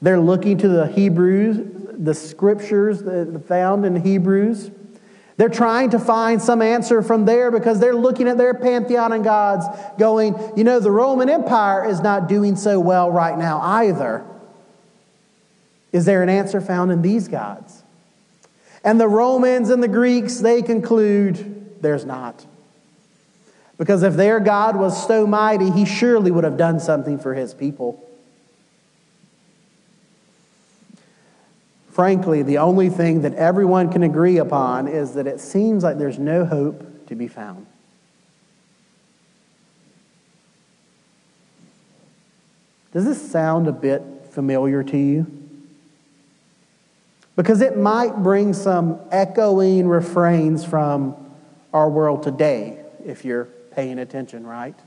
They're 0.00 0.20
looking 0.20 0.56
to 0.58 0.68
the 0.68 0.86
Hebrews, 0.86 1.58
the 1.98 2.14
scriptures 2.14 3.02
that 3.02 3.44
found 3.46 3.84
in 3.84 3.96
Hebrews. 3.96 4.70
They're 5.36 5.48
trying 5.50 5.90
to 5.90 5.98
find 5.98 6.40
some 6.40 6.62
answer 6.62 7.02
from 7.02 7.26
there 7.26 7.50
because 7.50 7.78
they're 7.78 7.94
looking 7.94 8.26
at 8.26 8.38
their 8.38 8.54
pantheon 8.54 9.12
and 9.12 9.22
gods, 9.22 9.66
going, 9.98 10.34
you 10.56 10.64
know, 10.64 10.80
the 10.80 10.90
Roman 10.90 11.28
Empire 11.28 11.84
is 11.84 12.00
not 12.00 12.26
doing 12.26 12.56
so 12.56 12.80
well 12.80 13.10
right 13.10 13.36
now 13.36 13.60
either. 13.60 14.24
Is 15.92 16.06
there 16.06 16.22
an 16.22 16.30
answer 16.30 16.60
found 16.60 16.90
in 16.90 17.02
these 17.02 17.28
gods? 17.28 17.82
And 18.82 19.00
the 19.00 19.08
Romans 19.08 19.68
and 19.68 19.82
the 19.82 19.88
Greeks, 19.88 20.38
they 20.38 20.62
conclude 20.62 21.82
there's 21.82 22.04
not. 22.04 22.46
Because 23.76 24.02
if 24.02 24.14
their 24.14 24.40
God 24.40 24.76
was 24.76 25.06
so 25.06 25.26
mighty, 25.26 25.70
he 25.70 25.84
surely 25.84 26.30
would 26.30 26.44
have 26.44 26.56
done 26.56 26.80
something 26.80 27.18
for 27.18 27.34
his 27.34 27.52
people. 27.52 28.02
Frankly, 31.96 32.42
the 32.42 32.58
only 32.58 32.90
thing 32.90 33.22
that 33.22 33.32
everyone 33.36 33.90
can 33.90 34.02
agree 34.02 34.36
upon 34.36 34.86
is 34.86 35.14
that 35.14 35.26
it 35.26 35.40
seems 35.40 35.82
like 35.82 35.96
there's 35.96 36.18
no 36.18 36.44
hope 36.44 37.06
to 37.06 37.14
be 37.14 37.26
found. 37.26 37.64
Does 42.92 43.06
this 43.06 43.30
sound 43.30 43.66
a 43.66 43.72
bit 43.72 44.02
familiar 44.28 44.82
to 44.82 44.98
you? 44.98 45.26
Because 47.34 47.62
it 47.62 47.78
might 47.78 48.22
bring 48.22 48.52
some 48.52 49.00
echoing 49.10 49.88
refrains 49.88 50.66
from 50.66 51.16
our 51.72 51.88
world 51.88 52.22
today 52.22 52.84
if 53.06 53.24
you're 53.24 53.46
paying 53.74 54.00
attention, 54.00 54.46
right? 54.46 54.78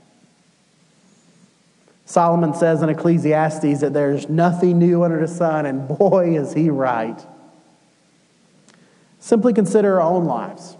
Solomon 2.10 2.54
says 2.54 2.82
in 2.82 2.88
Ecclesiastes 2.88 3.82
that 3.82 3.92
there's 3.92 4.28
nothing 4.28 4.80
new 4.80 5.04
under 5.04 5.20
the 5.20 5.28
sun, 5.28 5.64
and 5.64 5.86
boy, 5.86 6.36
is 6.36 6.52
he 6.52 6.68
right. 6.68 7.24
Simply 9.20 9.52
consider 9.52 10.00
our 10.00 10.10
own 10.10 10.24
lives. 10.24 10.76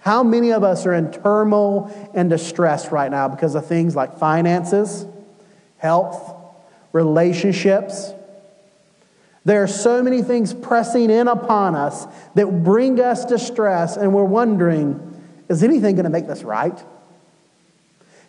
How 0.00 0.22
many 0.22 0.52
of 0.52 0.62
us 0.62 0.84
are 0.84 0.92
in 0.92 1.10
turmoil 1.10 1.90
and 2.12 2.28
distress 2.28 2.92
right 2.92 3.10
now 3.10 3.28
because 3.28 3.54
of 3.54 3.66
things 3.66 3.96
like 3.96 4.18
finances, 4.18 5.06
health, 5.78 6.36
relationships? 6.92 8.12
There 9.46 9.62
are 9.62 9.68
so 9.68 10.02
many 10.02 10.20
things 10.20 10.52
pressing 10.52 11.08
in 11.08 11.28
upon 11.28 11.76
us 11.76 12.06
that 12.34 12.62
bring 12.62 13.00
us 13.00 13.24
distress, 13.24 13.96
and 13.96 14.12
we're 14.12 14.24
wondering 14.24 15.08
is 15.48 15.62
anything 15.62 15.94
going 15.96 16.04
to 16.04 16.10
make 16.10 16.26
this 16.26 16.42
right? 16.42 16.78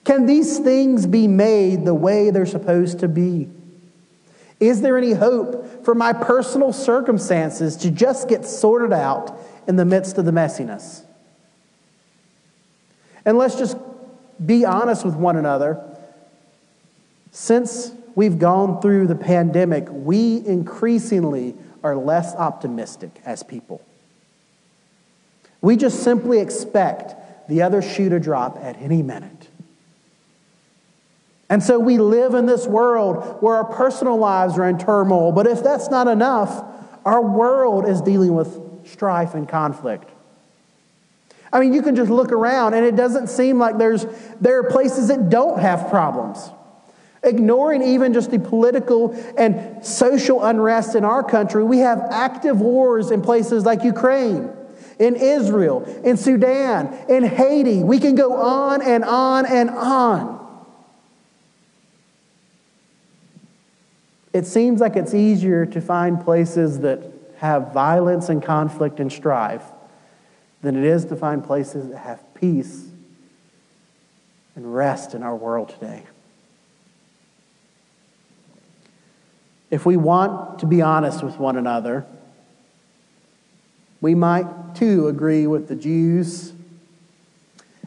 Can 0.03 0.25
these 0.25 0.59
things 0.59 1.05
be 1.05 1.27
made 1.27 1.85
the 1.85 1.93
way 1.93 2.29
they're 2.29 2.45
supposed 2.45 2.99
to 2.99 3.07
be? 3.07 3.49
Is 4.59 4.81
there 4.81 4.97
any 4.97 5.13
hope 5.13 5.85
for 5.85 5.95
my 5.95 6.13
personal 6.13 6.73
circumstances 6.73 7.77
to 7.77 7.91
just 7.91 8.27
get 8.27 8.45
sorted 8.45 8.93
out 8.93 9.37
in 9.67 9.75
the 9.75 9.85
midst 9.85 10.17
of 10.17 10.25
the 10.25 10.31
messiness? 10.31 11.03
And 13.25 13.37
let's 13.37 13.55
just 13.55 13.77
be 14.45 14.65
honest 14.65 15.05
with 15.05 15.15
one 15.15 15.37
another. 15.37 15.81
Since 17.31 17.91
we've 18.15 18.37
gone 18.37 18.81
through 18.81 19.07
the 19.07 19.15
pandemic, 19.15 19.87
we 19.89 20.45
increasingly 20.45 21.55
are 21.83 21.95
less 21.95 22.35
optimistic 22.35 23.21
as 23.25 23.43
people. 23.43 23.81
We 25.61 25.77
just 25.77 26.03
simply 26.03 26.39
expect 26.39 27.15
the 27.47 27.61
other 27.61 27.81
shoe 27.81 28.09
to 28.09 28.19
drop 28.19 28.57
at 28.61 28.77
any 28.81 29.01
minute. 29.01 29.42
And 31.49 31.61
so 31.61 31.77
we 31.77 31.97
live 31.97 32.33
in 32.33 32.45
this 32.45 32.65
world 32.65 33.41
where 33.41 33.55
our 33.55 33.65
personal 33.65 34.17
lives 34.17 34.57
are 34.57 34.67
in 34.67 34.77
turmoil. 34.77 35.31
But 35.31 35.45
if 35.47 35.63
that's 35.63 35.89
not 35.89 36.07
enough, 36.07 36.63
our 37.05 37.21
world 37.21 37.87
is 37.87 38.01
dealing 38.01 38.33
with 38.33 38.59
strife 38.87 39.33
and 39.33 39.47
conflict. 39.47 40.09
I 41.51 41.59
mean, 41.59 41.73
you 41.73 41.83
can 41.83 41.95
just 41.95 42.09
look 42.09 42.31
around 42.31 42.73
and 42.73 42.85
it 42.85 42.95
doesn't 42.95 43.27
seem 43.27 43.59
like 43.59 43.77
there's, 43.77 44.05
there 44.41 44.57
are 44.59 44.63
places 44.63 45.09
that 45.09 45.29
don't 45.29 45.59
have 45.59 45.89
problems. 45.89 46.49
Ignoring 47.21 47.83
even 47.83 48.13
just 48.13 48.31
the 48.31 48.39
political 48.39 49.13
and 49.37 49.85
social 49.85 50.43
unrest 50.43 50.95
in 50.95 51.05
our 51.05 51.23
country, 51.23 51.63
we 51.63 51.77
have 51.79 51.99
active 52.09 52.59
wars 52.59 53.11
in 53.11 53.21
places 53.21 53.63
like 53.65 53.83
Ukraine, 53.83 54.49
in 54.99 55.15
Israel, 55.15 55.83
in 56.03 56.17
Sudan, 56.17 56.97
in 57.07 57.23
Haiti. 57.23 57.83
We 57.83 57.99
can 57.99 58.15
go 58.15 58.33
on 58.33 58.81
and 58.81 59.05
on 59.05 59.45
and 59.45 59.69
on. 59.69 60.42
It 64.33 64.47
seems 64.47 64.81
like 64.81 64.95
it's 64.95 65.13
easier 65.13 65.65
to 65.67 65.79
find 65.79 66.19
places 66.21 66.79
that 66.79 67.03
have 67.37 67.71
violence 67.71 68.29
and 68.29 68.41
conflict 68.41 68.99
and 68.99 69.11
strife 69.11 69.63
than 70.63 70.75
it 70.75 70.83
is 70.83 71.05
to 71.05 71.15
find 71.15 71.43
places 71.43 71.89
that 71.89 71.99
have 71.99 72.33
peace 72.33 72.87
and 74.55 74.73
rest 74.73 75.13
in 75.13 75.21
our 75.21 75.35
world 75.35 75.69
today. 75.69 76.03
If 79.69 79.85
we 79.85 79.97
want 79.97 80.59
to 80.59 80.65
be 80.65 80.81
honest 80.81 81.23
with 81.23 81.37
one 81.37 81.57
another, 81.57 82.05
we 84.01 84.15
might 84.15 84.75
too 84.75 85.07
agree 85.07 85.47
with 85.47 85.67
the 85.67 85.75
Jews 85.75 86.53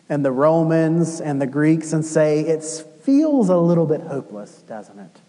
and 0.09 0.25
the 0.25 0.33
Romans 0.33 1.21
and 1.21 1.41
the 1.41 1.47
Greeks 1.47 1.93
and 1.93 2.05
say 2.05 2.41
it 2.41 2.63
feels 3.03 3.49
a 3.49 3.57
little 3.57 3.87
bit 3.87 4.03
hopeless, 4.03 4.63
doesn't 4.63 4.99
it? 4.99 5.21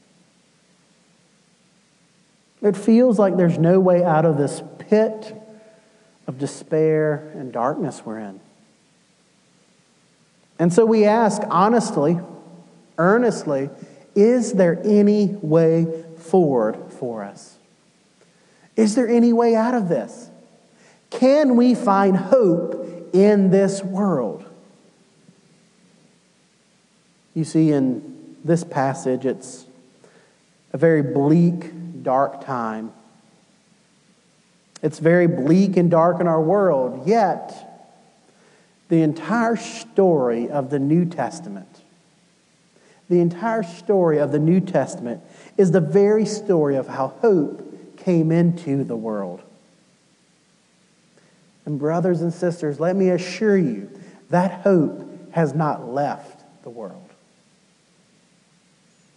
It 2.62 2.76
feels 2.76 3.20
like 3.20 3.38
there's 3.38 3.58
no 3.58 3.80
way 3.80 4.04
out 4.04 4.26
of 4.26 4.38
this 4.38 4.62
pit 4.80 5.36
of 6.26 6.40
despair 6.40 7.32
and 7.36 7.52
darkness 7.52 8.02
we're 8.04 8.20
in. 8.20 8.40
And 10.60 10.74
so 10.74 10.86
we 10.86 11.06
ask 11.06 11.42
honestly 11.50 12.20
earnestly, 12.98 13.70
is 14.16 14.54
there 14.54 14.82
any 14.84 15.28
way 15.42 16.04
forward 16.18 16.92
for 16.94 17.24
us? 17.24 17.58
Is 18.76 18.96
there 18.96 19.08
any 19.08 19.34
way 19.34 19.56
out 19.56 19.74
of 19.74 19.90
this? 19.90 20.30
Can 21.10 21.56
we 21.56 21.76
find 21.76 22.18
hope 22.18 23.14
in 23.14 23.50
this 23.50 23.84
world? 23.84 24.46
You 27.34 27.44
see, 27.44 27.72
in 27.72 28.36
this 28.44 28.64
passage, 28.64 29.26
it's 29.26 29.66
a 30.74 30.78
very 30.78 31.04
bleak, 31.04 31.72
dark 32.04 32.46
time. 32.46 32.94
It's 34.82 35.00
very 35.00 35.27
bleak 35.27 35.77
and 35.77 35.89
dark 35.89 36.22
in 36.22 36.27
our 36.27 36.42
world, 36.42 37.08
yet, 37.08 37.63
the 38.89 39.01
entire 39.01 39.58
story 39.58 40.50
of 40.50 40.70
the 40.70 40.80
New 40.80 41.06
Testament, 41.06 41.82
the 43.10 43.20
entire 43.20 43.63
story 43.63 44.18
of 44.18 44.32
the 44.32 44.39
New 44.39 44.60
Testament 44.60 45.22
is 45.58 45.72
the 45.72 45.82
very 45.82 46.25
story 46.25 46.75
of 46.75 46.88
how 46.88 47.08
hope 47.20 47.98
came 47.98 48.32
into 48.32 48.84
the 48.84 48.96
world. 48.96 49.42
And, 51.66 51.80
brothers 51.80 52.22
and 52.22 52.34
sisters, 52.34 52.80
let 52.80 52.96
me 52.96 53.10
assure 53.10 53.58
you 53.58 53.89
that 54.30 54.62
hope 54.62 55.32
has 55.32 55.54
not 55.54 55.89
left 55.89 56.44
the 56.63 56.70
world. 56.70 57.07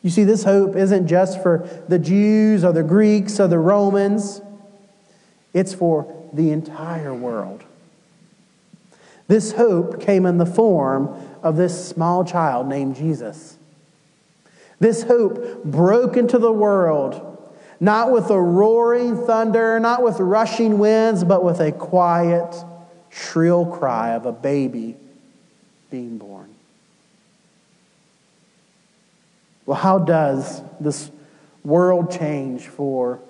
You 0.03 0.11
see, 0.11 0.25
this 0.25 0.45
hope 0.45 0.77
isn't 0.77 1.09
just 1.09 1.43
for 1.43 1.69
the 1.89 1.99
Jews 1.99 2.65
or 2.65 2.73
the 2.73 2.83
Greeks 2.83 3.39
or 3.39 3.49
the 3.49 3.59
Romans, 3.59 4.41
it's 5.53 5.75
for 5.75 6.29
the 6.33 6.51
entire 6.51 7.13
world. 7.13 7.65
This 9.29 9.53
hope 9.53 10.01
came 10.01 10.27
in 10.27 10.39
the 10.39 10.47
form 10.47 11.15
of 11.43 11.57
this 11.57 11.89
small 11.89 12.25
child 12.25 12.67
named 12.67 12.97
Jesus. 12.97 13.59
This 14.81 15.03
hope 15.03 15.65
broke 15.65 16.17
into 16.17 16.39
the 16.39 16.53
world, 16.53 17.53
not 17.79 18.11
with 18.11 18.31
a 18.31 18.41
roaring 18.41 19.17
thunder, 19.27 19.79
not 19.79 20.03
with 20.03 20.19
rushing 20.19 20.79
winds, 20.79 21.23
but 21.23 21.45
with 21.45 21.61
a 21.61 21.71
quiet, 21.73 22.57
shrill 23.11 23.67
cry 23.67 24.15
of 24.15 24.25
a 24.25 24.33
baby 24.33 24.97
being 25.91 26.17
born. 26.17 26.49
Well, 29.71 29.79
how 29.79 30.01
does 30.01 30.63
this 30.81 31.13
world 31.63 32.11
change 32.11 32.67
for 32.67 33.21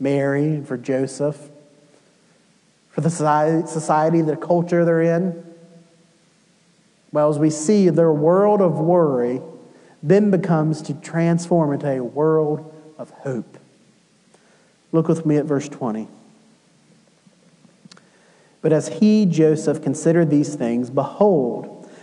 Mary 0.00 0.46
and 0.46 0.66
for 0.66 0.76
Joseph, 0.76 1.38
for 2.90 3.00
the 3.00 3.08
society, 3.08 4.22
the 4.22 4.36
culture 4.36 4.84
they're 4.84 5.02
in? 5.02 5.44
Well, 7.12 7.30
as 7.30 7.38
we 7.38 7.48
see, 7.48 7.90
their 7.90 8.12
world 8.12 8.60
of 8.60 8.80
worry 8.80 9.40
then 10.02 10.32
becomes 10.32 10.82
to 10.82 10.94
transform 10.94 11.72
into 11.72 11.88
a 11.88 12.02
world 12.02 12.74
of 12.98 13.10
hope. 13.10 13.56
Look 14.90 15.06
with 15.06 15.24
me 15.24 15.36
at 15.36 15.44
verse 15.44 15.68
20. 15.68 16.08
But 18.62 18.72
as 18.72 18.88
he, 18.88 19.26
Joseph, 19.26 19.80
considered 19.80 20.28
these 20.28 20.56
things, 20.56 20.90
behold, 20.90 21.71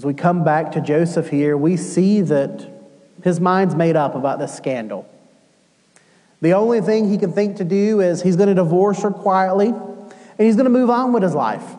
As 0.00 0.06
we 0.06 0.14
come 0.14 0.44
back 0.44 0.72
to 0.72 0.80
Joseph 0.80 1.28
here, 1.28 1.58
we 1.58 1.76
see 1.76 2.22
that 2.22 2.66
his 3.22 3.38
mind's 3.38 3.74
made 3.74 3.96
up 3.96 4.14
about 4.14 4.38
this 4.38 4.56
scandal. 4.56 5.06
The 6.40 6.54
only 6.54 6.80
thing 6.80 7.10
he 7.10 7.18
can 7.18 7.34
think 7.34 7.58
to 7.58 7.64
do 7.64 8.00
is 8.00 8.22
he's 8.22 8.36
going 8.36 8.48
to 8.48 8.54
divorce 8.54 9.02
her 9.02 9.10
quietly 9.10 9.66
and 9.66 10.38
he's 10.38 10.56
going 10.56 10.64
to 10.64 10.70
move 10.70 10.88
on 10.88 11.12
with 11.12 11.22
his 11.22 11.34
life. 11.34 11.76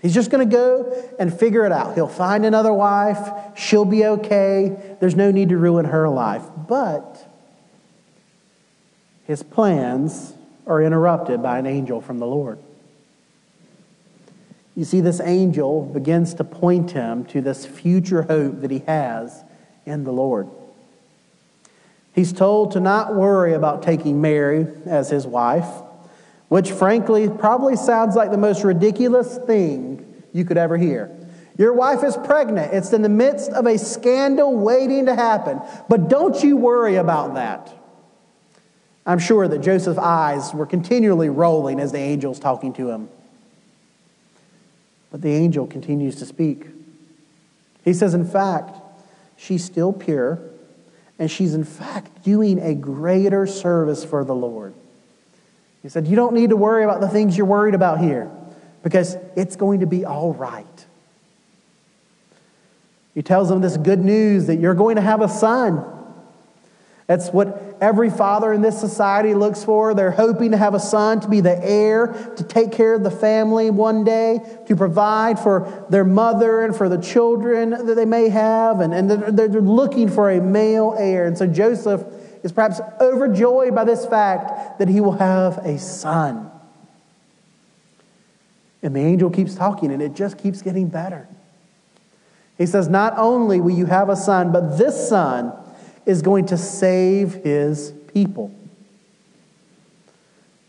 He's 0.00 0.12
just 0.12 0.32
going 0.32 0.50
to 0.50 0.52
go 0.52 1.14
and 1.20 1.32
figure 1.32 1.64
it 1.64 1.70
out. 1.70 1.94
He'll 1.94 2.08
find 2.08 2.44
another 2.44 2.72
wife. 2.72 3.30
She'll 3.56 3.84
be 3.84 4.06
okay. 4.06 4.96
There's 4.98 5.14
no 5.14 5.30
need 5.30 5.50
to 5.50 5.56
ruin 5.56 5.84
her 5.84 6.08
life. 6.08 6.42
But 6.66 7.32
his 9.22 9.44
plans 9.44 10.34
are 10.66 10.82
interrupted 10.82 11.44
by 11.44 11.60
an 11.60 11.66
angel 11.66 12.00
from 12.00 12.18
the 12.18 12.26
Lord. 12.26 12.58
You 14.74 14.84
see, 14.84 15.00
this 15.00 15.20
angel 15.20 15.82
begins 15.82 16.34
to 16.34 16.44
point 16.44 16.92
him 16.92 17.24
to 17.26 17.40
this 17.40 17.66
future 17.66 18.22
hope 18.22 18.60
that 18.60 18.70
he 18.70 18.80
has 18.86 19.44
in 19.84 20.04
the 20.04 20.12
Lord. 20.12 20.48
He's 22.14 22.32
told 22.32 22.72
to 22.72 22.80
not 22.80 23.14
worry 23.14 23.54
about 23.54 23.82
taking 23.82 24.20
Mary 24.20 24.66
as 24.86 25.10
his 25.10 25.26
wife, 25.26 25.68
which 26.48 26.70
frankly 26.70 27.28
probably 27.28 27.76
sounds 27.76 28.16
like 28.16 28.30
the 28.30 28.38
most 28.38 28.64
ridiculous 28.64 29.38
thing 29.38 30.22
you 30.32 30.44
could 30.44 30.58
ever 30.58 30.76
hear. 30.76 31.10
Your 31.58 31.74
wife 31.74 32.02
is 32.02 32.16
pregnant. 32.16 32.72
It's 32.72 32.92
in 32.92 33.02
the 33.02 33.08
midst 33.08 33.50
of 33.52 33.66
a 33.66 33.78
scandal 33.78 34.56
waiting 34.56 35.06
to 35.06 35.14
happen. 35.14 35.60
But 35.88 36.08
don't 36.08 36.42
you 36.42 36.56
worry 36.56 36.96
about 36.96 37.34
that. 37.34 37.72
I'm 39.04 39.18
sure 39.18 39.48
that 39.48 39.58
Joseph's 39.58 39.98
eyes 39.98 40.54
were 40.54 40.64
continually 40.64 41.28
rolling 41.28 41.78
as 41.80 41.92
the 41.92 41.98
angel's 41.98 42.38
talking 42.38 42.72
to 42.74 42.88
him. 42.90 43.08
But 45.12 45.20
the 45.20 45.30
angel 45.30 45.66
continues 45.66 46.16
to 46.16 46.26
speak. 46.26 46.66
He 47.84 47.92
says, 47.92 48.14
in 48.14 48.24
fact, 48.24 48.76
she's 49.36 49.62
still 49.62 49.92
pure, 49.92 50.40
and 51.18 51.30
she's 51.30 51.54
in 51.54 51.64
fact 51.64 52.24
doing 52.24 52.58
a 52.58 52.74
greater 52.74 53.46
service 53.46 54.04
for 54.04 54.24
the 54.24 54.34
Lord. 54.34 54.74
He 55.82 55.90
said, 55.90 56.08
You 56.08 56.16
don't 56.16 56.32
need 56.32 56.50
to 56.50 56.56
worry 56.56 56.82
about 56.82 57.00
the 57.00 57.08
things 57.08 57.36
you're 57.36 57.46
worried 57.46 57.74
about 57.74 58.00
here 58.00 58.30
because 58.82 59.16
it's 59.36 59.54
going 59.54 59.80
to 59.80 59.86
be 59.86 60.04
all 60.06 60.32
right. 60.32 60.86
He 63.14 63.20
tells 63.20 63.50
them 63.50 63.60
this 63.60 63.76
good 63.76 64.00
news 64.00 64.46
that 64.46 64.56
you're 64.56 64.74
going 64.74 64.96
to 64.96 65.02
have 65.02 65.20
a 65.20 65.28
son. 65.28 65.84
That's 67.06 67.30
what 67.30 67.76
every 67.80 68.10
father 68.10 68.52
in 68.52 68.62
this 68.62 68.78
society 68.78 69.34
looks 69.34 69.64
for. 69.64 69.92
They're 69.92 70.12
hoping 70.12 70.52
to 70.52 70.56
have 70.56 70.74
a 70.74 70.80
son 70.80 71.20
to 71.20 71.28
be 71.28 71.40
the 71.40 71.58
heir, 71.62 72.32
to 72.36 72.44
take 72.44 72.72
care 72.72 72.94
of 72.94 73.02
the 73.02 73.10
family 73.10 73.70
one 73.70 74.04
day, 74.04 74.40
to 74.68 74.76
provide 74.76 75.38
for 75.38 75.86
their 75.90 76.04
mother 76.04 76.62
and 76.62 76.74
for 76.74 76.88
the 76.88 76.98
children 76.98 77.70
that 77.70 77.94
they 77.94 78.04
may 78.04 78.28
have. 78.28 78.80
And, 78.80 78.94
and 78.94 79.10
they're, 79.10 79.48
they're 79.48 79.60
looking 79.60 80.08
for 80.08 80.30
a 80.30 80.40
male 80.40 80.94
heir. 80.96 81.26
And 81.26 81.36
so 81.36 81.46
Joseph 81.46 82.04
is 82.44 82.52
perhaps 82.52 82.80
overjoyed 83.00 83.74
by 83.74 83.84
this 83.84 84.06
fact 84.06 84.78
that 84.78 84.88
he 84.88 85.00
will 85.00 85.18
have 85.18 85.58
a 85.58 85.78
son. 85.78 86.50
And 88.82 88.94
the 88.96 89.00
angel 89.00 89.30
keeps 89.30 89.54
talking, 89.54 89.92
and 89.92 90.02
it 90.02 90.14
just 90.14 90.38
keeps 90.38 90.62
getting 90.62 90.88
better. 90.88 91.28
He 92.58 92.66
says, 92.66 92.88
Not 92.88 93.14
only 93.16 93.60
will 93.60 93.70
you 93.70 93.86
have 93.86 94.08
a 94.08 94.16
son, 94.16 94.52
but 94.52 94.76
this 94.76 95.08
son 95.08 95.52
is 96.06 96.22
going 96.22 96.46
to 96.46 96.56
save 96.56 97.34
his 97.34 97.92
people. 98.12 98.52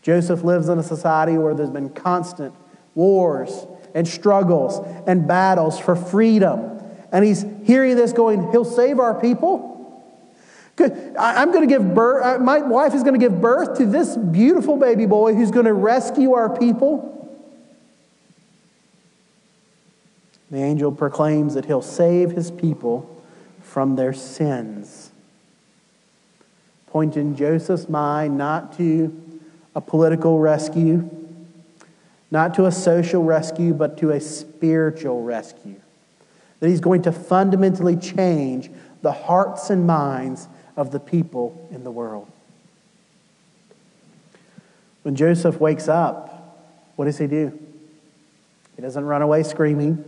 Joseph 0.02 0.44
lives 0.44 0.68
in 0.68 0.78
a 0.78 0.82
society 0.82 1.38
where 1.38 1.54
there's 1.54 1.70
been 1.70 1.88
constant 1.88 2.54
wars 2.94 3.66
and 3.94 4.06
struggles 4.06 4.86
and 5.06 5.26
battles 5.26 5.78
for 5.78 5.96
freedom. 5.96 6.78
And 7.10 7.24
he's 7.24 7.44
hearing 7.64 7.96
this 7.96 8.12
going, 8.12 8.50
He'll 8.50 8.64
save 8.64 8.98
our 8.98 9.18
people. 9.18 9.72
I'm 11.18 11.52
going 11.52 11.66
to 11.66 11.72
give 11.72 11.94
birth, 11.94 12.24
uh, 12.24 12.38
my 12.42 12.58
wife 12.58 12.94
is 12.94 13.02
going 13.02 13.18
to 13.18 13.24
give 13.24 13.40
birth 13.40 13.78
to 13.78 13.86
this 13.86 14.16
beautiful 14.16 14.76
baby 14.76 15.06
boy 15.06 15.34
who's 15.34 15.52
going 15.52 15.66
to 15.66 15.72
rescue 15.72 16.32
our 16.32 16.54
people. 16.54 17.12
The 20.50 20.58
angel 20.58 20.92
proclaims 20.92 21.54
that 21.54 21.64
he'll 21.64 21.80
save 21.80 22.32
his 22.32 22.50
people 22.50 23.22
from 23.62 23.96
their 23.96 24.12
sins 24.12 25.12
pointing 26.94 27.34
Joseph's 27.34 27.88
mind 27.88 28.38
not 28.38 28.78
to 28.78 29.40
a 29.74 29.80
political 29.80 30.38
rescue, 30.38 31.10
not 32.30 32.54
to 32.54 32.66
a 32.66 32.70
social 32.70 33.24
rescue, 33.24 33.74
but 33.74 33.98
to 33.98 34.10
a 34.10 34.20
spiritual 34.20 35.20
rescue. 35.20 35.74
That 36.60 36.68
he's 36.68 36.78
going 36.78 37.02
to 37.02 37.10
fundamentally 37.10 37.96
change 37.96 38.70
the 39.02 39.10
hearts 39.10 39.70
and 39.70 39.88
minds 39.88 40.46
of 40.76 40.92
the 40.92 41.00
people 41.00 41.68
in 41.72 41.82
the 41.82 41.90
world. 41.90 42.30
When 45.02 45.16
Joseph 45.16 45.58
wakes 45.58 45.88
up, 45.88 46.64
what 46.94 47.06
does 47.06 47.18
he 47.18 47.26
do? 47.26 47.58
He 48.76 48.82
doesn't 48.82 49.04
run 49.04 49.20
away 49.20 49.42
screaming. 49.42 50.04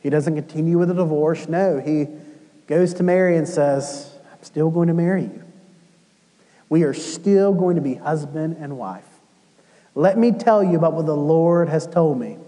He 0.00 0.10
doesn't 0.10 0.34
continue 0.34 0.76
with 0.76 0.88
the 0.88 0.94
divorce. 0.94 1.48
No, 1.48 1.80
he 1.80 2.06
goes 2.66 2.92
to 2.94 3.02
Mary 3.02 3.38
and 3.38 3.48
says, 3.48 4.12
I'm 4.30 4.42
still 4.42 4.68
going 4.68 4.88
to 4.88 4.94
marry 4.94 5.22
you. 5.22 5.44
We 6.70 6.84
are 6.84 6.94
still 6.94 7.52
going 7.52 7.76
to 7.76 7.82
be 7.82 7.96
husband 7.96 8.56
and 8.58 8.78
wife. 8.78 9.04
Let 9.94 10.16
me 10.16 10.32
tell 10.32 10.62
you 10.64 10.76
about 10.78 10.94
what 10.94 11.04
the 11.04 11.16
Lord 11.16 11.68
has 11.68 11.86
told 11.86 12.18
me. 12.18 12.38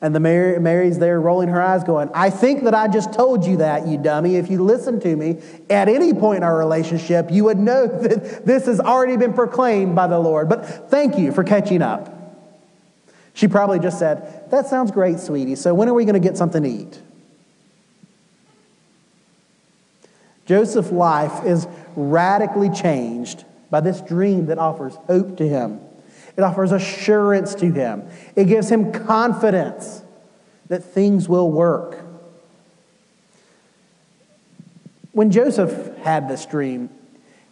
And 0.00 0.14
the 0.14 0.20
Mary, 0.20 0.58
Mary's 0.60 0.98
there 0.98 1.20
rolling 1.20 1.48
her 1.48 1.60
eyes, 1.60 1.84
going, 1.84 2.08
I 2.14 2.30
think 2.30 2.64
that 2.64 2.74
I 2.74 2.88
just 2.88 3.12
told 3.12 3.44
you 3.44 3.58
that, 3.58 3.86
you 3.86 3.98
dummy. 3.98 4.36
If 4.36 4.48
you 4.48 4.62
listened 4.62 5.02
to 5.02 5.14
me 5.14 5.42
at 5.68 5.88
any 5.88 6.14
point 6.14 6.38
in 6.38 6.42
our 6.44 6.56
relationship, 6.56 7.30
you 7.30 7.44
would 7.44 7.58
know 7.58 7.86
that 8.02 8.46
this 8.46 8.66
has 8.66 8.80
already 8.80 9.16
been 9.16 9.34
proclaimed 9.34 9.94
by 9.94 10.06
the 10.06 10.18
Lord. 10.18 10.48
But 10.48 10.90
thank 10.90 11.18
you 11.18 11.32
for 11.32 11.44
catching 11.44 11.82
up. 11.82 12.14
She 13.34 13.48
probably 13.48 13.80
just 13.80 13.98
said, 13.98 14.50
That 14.50 14.66
sounds 14.66 14.90
great, 14.92 15.18
sweetie. 15.20 15.56
So 15.56 15.74
when 15.74 15.88
are 15.88 15.94
we 15.94 16.04
going 16.04 16.20
to 16.20 16.26
get 16.26 16.36
something 16.36 16.62
to 16.62 16.68
eat? 16.68 17.00
Joseph's 20.46 20.90
life 20.90 21.44
is 21.44 21.68
radically 21.94 22.70
changed 22.70 23.44
by 23.70 23.80
this 23.80 24.00
dream 24.00 24.46
that 24.46 24.58
offers 24.58 24.94
hope 25.06 25.36
to 25.38 25.48
him. 25.48 25.80
It 26.36 26.42
offers 26.42 26.72
assurance 26.72 27.54
to 27.56 27.70
him. 27.70 28.08
It 28.36 28.44
gives 28.44 28.70
him 28.70 28.92
confidence 28.92 30.02
that 30.68 30.84
things 30.84 31.28
will 31.28 31.50
work. 31.50 32.04
When 35.12 35.30
Joseph 35.30 35.96
had 35.98 36.28
this 36.28 36.46
dream, 36.46 36.90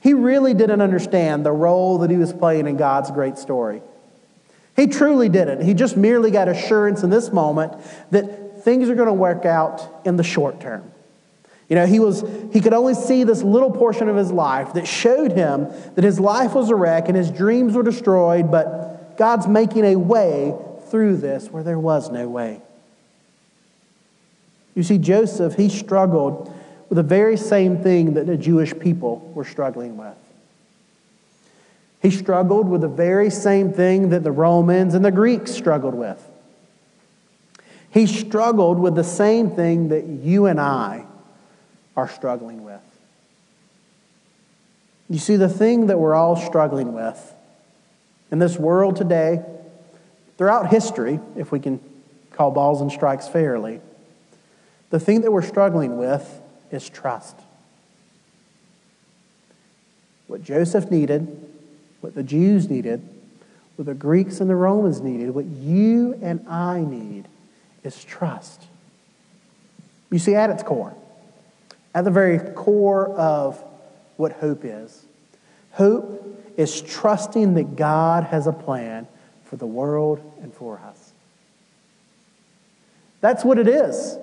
he 0.00 0.14
really 0.14 0.54
didn't 0.54 0.80
understand 0.80 1.44
the 1.44 1.52
role 1.52 1.98
that 1.98 2.10
he 2.10 2.16
was 2.16 2.32
playing 2.32 2.68
in 2.68 2.76
God's 2.76 3.10
great 3.10 3.38
story. 3.38 3.82
He 4.76 4.86
truly 4.86 5.28
didn't. 5.28 5.62
He 5.62 5.74
just 5.74 5.96
merely 5.96 6.30
got 6.30 6.48
assurance 6.48 7.02
in 7.02 7.10
this 7.10 7.32
moment 7.32 7.72
that 8.10 8.62
things 8.62 8.88
are 8.88 8.94
going 8.94 9.08
to 9.08 9.14
work 9.14 9.44
out 9.44 10.02
in 10.04 10.16
the 10.16 10.22
short 10.22 10.60
term. 10.60 10.92
You 11.68 11.74
know, 11.74 11.86
he, 11.86 11.98
was, 11.98 12.24
he 12.52 12.60
could 12.60 12.72
only 12.72 12.94
see 12.94 13.24
this 13.24 13.42
little 13.42 13.70
portion 13.70 14.08
of 14.08 14.16
his 14.16 14.30
life 14.30 14.74
that 14.74 14.86
showed 14.86 15.32
him 15.32 15.68
that 15.96 16.04
his 16.04 16.20
life 16.20 16.54
was 16.54 16.70
a 16.70 16.76
wreck 16.76 17.08
and 17.08 17.16
his 17.16 17.30
dreams 17.30 17.74
were 17.74 17.82
destroyed, 17.82 18.50
but 18.50 19.16
God's 19.16 19.48
making 19.48 19.84
a 19.84 19.96
way 19.96 20.54
through 20.90 21.16
this 21.16 21.50
where 21.50 21.64
there 21.64 21.78
was 21.78 22.10
no 22.10 22.28
way. 22.28 22.60
You 24.76 24.84
see, 24.84 24.98
Joseph, 24.98 25.54
he 25.54 25.68
struggled 25.68 26.52
with 26.88 26.96
the 26.96 27.02
very 27.02 27.36
same 27.36 27.82
thing 27.82 28.14
that 28.14 28.26
the 28.26 28.36
Jewish 28.36 28.78
people 28.78 29.32
were 29.34 29.44
struggling 29.44 29.96
with. 29.96 30.14
He 32.00 32.10
struggled 32.10 32.68
with 32.68 32.82
the 32.82 32.88
very 32.88 33.30
same 33.30 33.72
thing 33.72 34.10
that 34.10 34.22
the 34.22 34.30
Romans 34.30 34.94
and 34.94 35.04
the 35.04 35.10
Greeks 35.10 35.50
struggled 35.50 35.94
with. 35.94 36.22
He 37.90 38.06
struggled 38.06 38.78
with 38.78 38.94
the 38.94 39.02
same 39.02 39.50
thing 39.50 39.88
that 39.88 40.04
you 40.06 40.46
and 40.46 40.60
I 40.60 41.05
are 41.96 42.08
struggling 42.08 42.64
with. 42.64 42.80
You 45.08 45.18
see, 45.18 45.36
the 45.36 45.48
thing 45.48 45.86
that 45.86 45.98
we're 45.98 46.14
all 46.14 46.36
struggling 46.36 46.92
with 46.92 47.34
in 48.30 48.38
this 48.38 48.56
world 48.56 48.96
today, 48.96 49.44
throughout 50.36 50.68
history, 50.68 51.20
if 51.36 51.52
we 51.52 51.60
can 51.60 51.80
call 52.32 52.50
balls 52.50 52.80
and 52.80 52.90
strikes 52.90 53.28
fairly, 53.28 53.80
the 54.90 55.00
thing 55.00 55.22
that 55.22 55.30
we're 55.30 55.42
struggling 55.42 55.96
with 55.96 56.40
is 56.70 56.88
trust. 56.88 57.36
What 60.26 60.42
Joseph 60.42 60.90
needed, 60.90 61.48
what 62.00 62.14
the 62.14 62.24
Jews 62.24 62.68
needed, 62.68 63.06
what 63.76 63.86
the 63.86 63.94
Greeks 63.94 64.40
and 64.40 64.50
the 64.50 64.56
Romans 64.56 65.00
needed, 65.00 65.30
what 65.30 65.44
you 65.44 66.18
and 66.20 66.46
I 66.48 66.80
need 66.80 67.28
is 67.84 68.02
trust. 68.02 68.64
You 70.10 70.18
see, 70.18 70.34
at 70.34 70.50
its 70.50 70.62
core, 70.62 70.94
at 71.96 72.04
the 72.04 72.10
very 72.10 72.38
core 72.52 73.08
of 73.16 73.64
what 74.18 74.32
hope 74.32 74.66
is. 74.66 75.06
Hope 75.72 76.44
is 76.58 76.82
trusting 76.82 77.54
that 77.54 77.74
God 77.74 78.24
has 78.24 78.46
a 78.46 78.52
plan 78.52 79.08
for 79.44 79.56
the 79.56 79.66
world 79.66 80.20
and 80.42 80.52
for 80.52 80.78
us. 80.78 81.12
That's 83.22 83.46
what 83.46 83.58
it 83.58 83.66
is. 83.66 84.18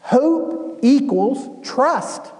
Hope 0.00 0.78
equals 0.80 1.62
trust. 1.62 2.32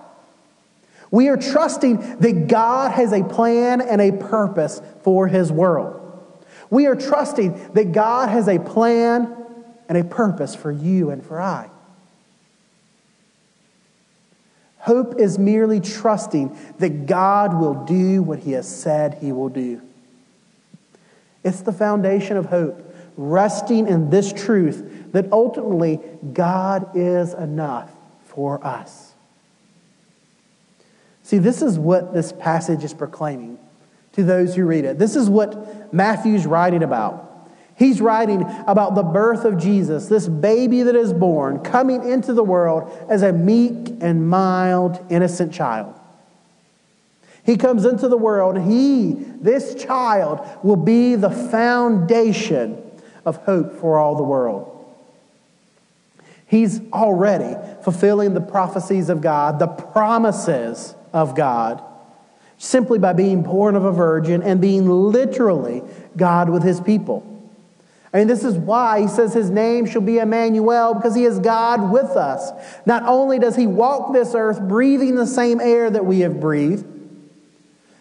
We 1.10 1.28
are 1.28 1.36
trusting 1.36 2.20
that 2.20 2.48
God 2.48 2.92
has 2.92 3.12
a 3.12 3.24
plan 3.24 3.82
and 3.82 4.00
a 4.00 4.12
purpose 4.12 4.80
for 5.02 5.28
his 5.28 5.52
world. 5.52 6.00
We 6.70 6.86
are 6.86 6.96
trusting 6.96 7.74
that 7.74 7.92
God 7.92 8.30
has 8.30 8.48
a 8.48 8.58
plan 8.58 9.30
and 9.90 9.98
a 9.98 10.04
purpose 10.04 10.54
for 10.54 10.72
you 10.72 11.10
and 11.10 11.22
for 11.22 11.38
I. 11.38 11.68
Hope 14.78 15.18
is 15.18 15.38
merely 15.38 15.80
trusting 15.80 16.56
that 16.78 17.06
God 17.06 17.58
will 17.58 17.84
do 17.84 18.22
what 18.22 18.38
he 18.40 18.52
has 18.52 18.68
said 18.68 19.14
he 19.20 19.32
will 19.32 19.48
do. 19.48 19.82
It's 21.44 21.60
the 21.62 21.72
foundation 21.72 22.36
of 22.36 22.46
hope, 22.46 22.84
resting 23.16 23.88
in 23.88 24.10
this 24.10 24.32
truth 24.32 25.12
that 25.12 25.32
ultimately 25.32 26.00
God 26.32 26.96
is 26.96 27.34
enough 27.34 27.90
for 28.26 28.64
us. 28.64 29.14
See, 31.22 31.38
this 31.38 31.60
is 31.60 31.78
what 31.78 32.14
this 32.14 32.32
passage 32.32 32.84
is 32.84 32.94
proclaiming 32.94 33.58
to 34.12 34.22
those 34.24 34.54
who 34.54 34.64
read 34.64 34.84
it. 34.84 34.98
This 34.98 35.16
is 35.16 35.28
what 35.28 35.92
Matthew's 35.92 36.46
writing 36.46 36.82
about. 36.82 37.27
He's 37.78 38.00
writing 38.00 38.44
about 38.66 38.96
the 38.96 39.04
birth 39.04 39.44
of 39.44 39.56
Jesus, 39.56 40.08
this 40.08 40.26
baby 40.26 40.82
that 40.82 40.96
is 40.96 41.12
born, 41.12 41.60
coming 41.60 42.10
into 42.10 42.32
the 42.32 42.42
world 42.42 42.90
as 43.08 43.22
a 43.22 43.32
meek 43.32 43.90
and 44.00 44.28
mild, 44.28 44.98
innocent 45.08 45.52
child. 45.52 45.94
He 47.44 47.56
comes 47.56 47.84
into 47.84 48.08
the 48.08 48.18
world, 48.18 48.58
he, 48.58 49.12
this 49.12 49.76
child, 49.76 50.40
will 50.64 50.76
be 50.76 51.14
the 51.14 51.30
foundation 51.30 52.82
of 53.24 53.36
hope 53.44 53.72
for 53.74 53.96
all 53.96 54.16
the 54.16 54.24
world. 54.24 54.74
He's 56.46 56.80
already 56.92 57.54
fulfilling 57.84 58.34
the 58.34 58.40
prophecies 58.40 59.08
of 59.08 59.20
God, 59.20 59.60
the 59.60 59.68
promises 59.68 60.96
of 61.12 61.36
God, 61.36 61.80
simply 62.58 62.98
by 62.98 63.12
being 63.12 63.44
born 63.44 63.76
of 63.76 63.84
a 63.84 63.92
virgin 63.92 64.42
and 64.42 64.60
being 64.60 64.88
literally 64.88 65.82
God 66.16 66.48
with 66.48 66.64
his 66.64 66.80
people. 66.80 67.37
Mean, 68.12 68.26
this 68.26 68.42
is 68.42 68.56
why 68.56 69.02
he 69.02 69.08
says 69.08 69.34
his 69.34 69.50
name 69.50 69.84
shall 69.84 70.00
be 70.00 70.18
Emmanuel, 70.18 70.94
because 70.94 71.14
he 71.14 71.24
is 71.24 71.38
God 71.38 71.92
with 71.92 72.10
us. 72.16 72.50
Not 72.86 73.02
only 73.04 73.38
does 73.38 73.54
he 73.54 73.66
walk 73.66 74.12
this 74.14 74.34
earth 74.34 74.60
breathing 74.60 75.14
the 75.14 75.26
same 75.26 75.60
air 75.60 75.90
that 75.90 76.06
we 76.06 76.20
have 76.20 76.40
breathed, 76.40 76.86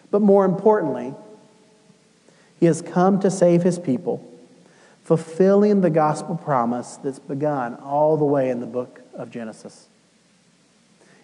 but 0.10 0.22
more 0.22 0.46
importantly, 0.46 1.14
he 2.60 2.66
has 2.68 2.82
come 2.82 3.20
to 3.20 3.30
save 3.30 3.64
his 3.64 3.78
people, 3.78 4.26
fulfilling 5.04 5.82
the 5.82 5.90
gospel 5.90 6.36
promise 6.38 6.98
that's 6.98 7.20
begun 7.20 7.76
all 7.76 8.16
the 8.16 8.26
way 8.26 8.50
in 8.50 8.62
the 8.62 8.66
book 8.66 9.02
of 9.14 9.30
Genesis. 9.30 9.88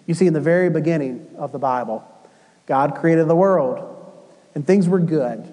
You 0.05 0.13
see, 0.13 0.27
in 0.27 0.33
the 0.33 0.41
very 0.41 0.69
beginning 0.69 1.25
of 1.37 1.53
the 1.53 1.59
Bible, 1.59 2.05
God 2.65 2.95
created 2.95 3.29
the 3.29 3.35
world, 3.35 4.13
and 4.53 4.67
things 4.67 4.89
were 4.89 4.99
good. 4.99 5.47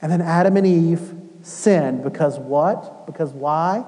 And 0.00 0.10
then 0.10 0.22
Adam 0.22 0.56
and 0.56 0.66
Eve 0.66 1.14
sinned 1.46 2.02
because 2.02 2.38
what? 2.38 3.06
Because 3.06 3.32
why? 3.32 3.84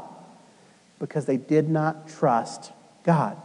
Because 0.98 1.26
they 1.26 1.36
did 1.36 1.68
not 1.68 2.08
trust 2.08 2.72
God. 3.04 3.36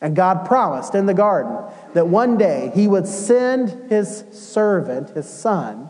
And 0.00 0.14
God 0.14 0.46
promised 0.46 0.94
in 0.94 1.06
the 1.06 1.14
garden 1.14 1.58
that 1.94 2.08
one 2.08 2.36
day 2.36 2.70
he 2.74 2.86
would 2.86 3.06
send 3.06 3.90
his 3.90 4.24
servant, 4.32 5.10
his 5.10 5.28
son, 5.28 5.88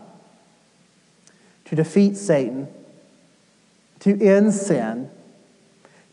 to 1.65 1.75
defeat 1.75 2.15
Satan, 2.15 2.67
to 3.99 4.21
end 4.25 4.53
sin, 4.53 5.09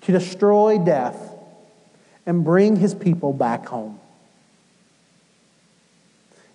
to 0.00 0.12
destroy 0.12 0.78
death, 0.78 1.32
and 2.26 2.44
bring 2.44 2.76
his 2.76 2.94
people 2.94 3.32
back 3.32 3.66
home. 3.66 4.00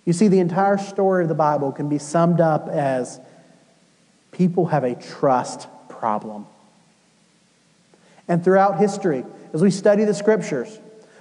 You 0.04 0.12
see, 0.12 0.28
the 0.28 0.40
entire 0.40 0.78
story 0.78 1.24
of 1.24 1.28
the 1.28 1.34
Bible 1.34 1.70
can 1.72 1.88
be 1.88 1.98
summed 1.98 2.40
up 2.40 2.68
as 2.68 3.20
people 4.38 4.66
have 4.66 4.84
a 4.84 4.94
trust 4.94 5.66
problem. 5.88 6.46
And 8.28 8.42
throughout 8.42 8.78
history, 8.78 9.24
as 9.52 9.60
we 9.60 9.72
study 9.72 10.04
the 10.04 10.14
scriptures, 10.14 10.78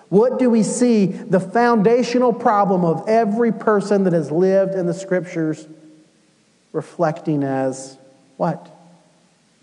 what 0.10 0.38
do 0.38 0.52
we 0.52 0.62
see 0.62 1.08
the 1.08 1.40
foundational 1.40 2.32
problem 2.32 2.86
of 2.86 3.10
every 3.10 3.52
person 3.52 4.04
that 4.04 4.14
has 4.14 4.32
lived 4.32 4.76
in 4.76 4.86
the 4.86 4.94
scriptures 4.94 5.68
reflecting 6.72 7.44
as 7.44 7.98
what? 8.38 8.70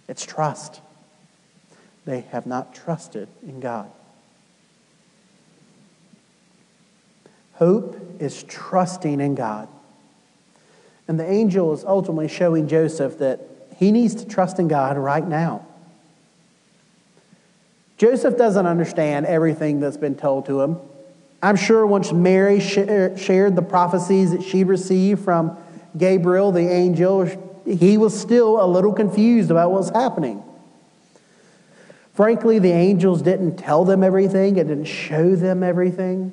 It's 0.08 0.26
trust. 0.26 0.80
They 2.04 2.22
have 2.32 2.46
not 2.46 2.74
trusted 2.74 3.28
in 3.46 3.60
God. 3.60 3.90
Hope 7.54 7.96
is 8.18 8.42
trusting 8.42 9.20
in 9.20 9.36
God. 9.36 9.68
And 11.06 11.20
the 11.20 11.30
angel 11.30 11.72
is 11.72 11.84
ultimately 11.84 12.28
showing 12.28 12.66
Joseph 12.66 13.18
that 13.18 13.40
he 13.76 13.92
needs 13.92 14.14
to 14.16 14.26
trust 14.26 14.58
in 14.58 14.68
God 14.68 14.96
right 14.96 15.26
now. 15.26 15.66
Joseph 17.96 18.36
doesn't 18.36 18.66
understand 18.66 19.26
everything 19.26 19.80
that's 19.80 19.96
been 19.96 20.14
told 20.14 20.46
to 20.46 20.60
him. 20.60 20.78
I'm 21.42 21.56
sure 21.56 21.86
once 21.86 22.12
Mary 22.12 22.60
er, 22.76 23.16
shared 23.18 23.54
the 23.54 23.62
prophecies 23.62 24.32
that 24.32 24.42
she 24.42 24.64
received 24.64 25.22
from 25.22 25.56
Gabriel, 25.96 26.50
the 26.52 26.68
angel, 26.68 27.26
he 27.66 27.98
was 27.98 28.18
still 28.18 28.62
a 28.62 28.66
little 28.66 28.92
confused 28.92 29.50
about 29.50 29.70
what 29.70 29.80
was 29.80 29.90
happening. 29.90 30.42
Frankly, 32.14 32.58
the 32.58 32.72
angels 32.72 33.22
didn't 33.22 33.56
tell 33.56 33.84
them 33.84 34.02
everything, 34.02 34.56
it 34.56 34.68
didn't 34.68 34.84
show 34.84 35.36
them 35.36 35.62
everything. 35.62 36.32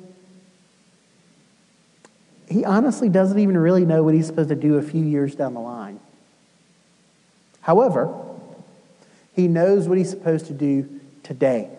He 2.52 2.66
honestly 2.66 3.08
doesn't 3.08 3.38
even 3.38 3.56
really 3.56 3.86
know 3.86 4.02
what 4.02 4.12
he's 4.12 4.26
supposed 4.26 4.50
to 4.50 4.54
do 4.54 4.76
a 4.76 4.82
few 4.82 5.02
years 5.02 5.34
down 5.34 5.54
the 5.54 5.60
line. 5.60 6.00
However, 7.62 8.14
he 9.32 9.48
knows 9.48 9.88
what 9.88 9.96
he's 9.96 10.10
supposed 10.10 10.46
to 10.46 10.52
do 10.52 11.00
today. 11.22 11.70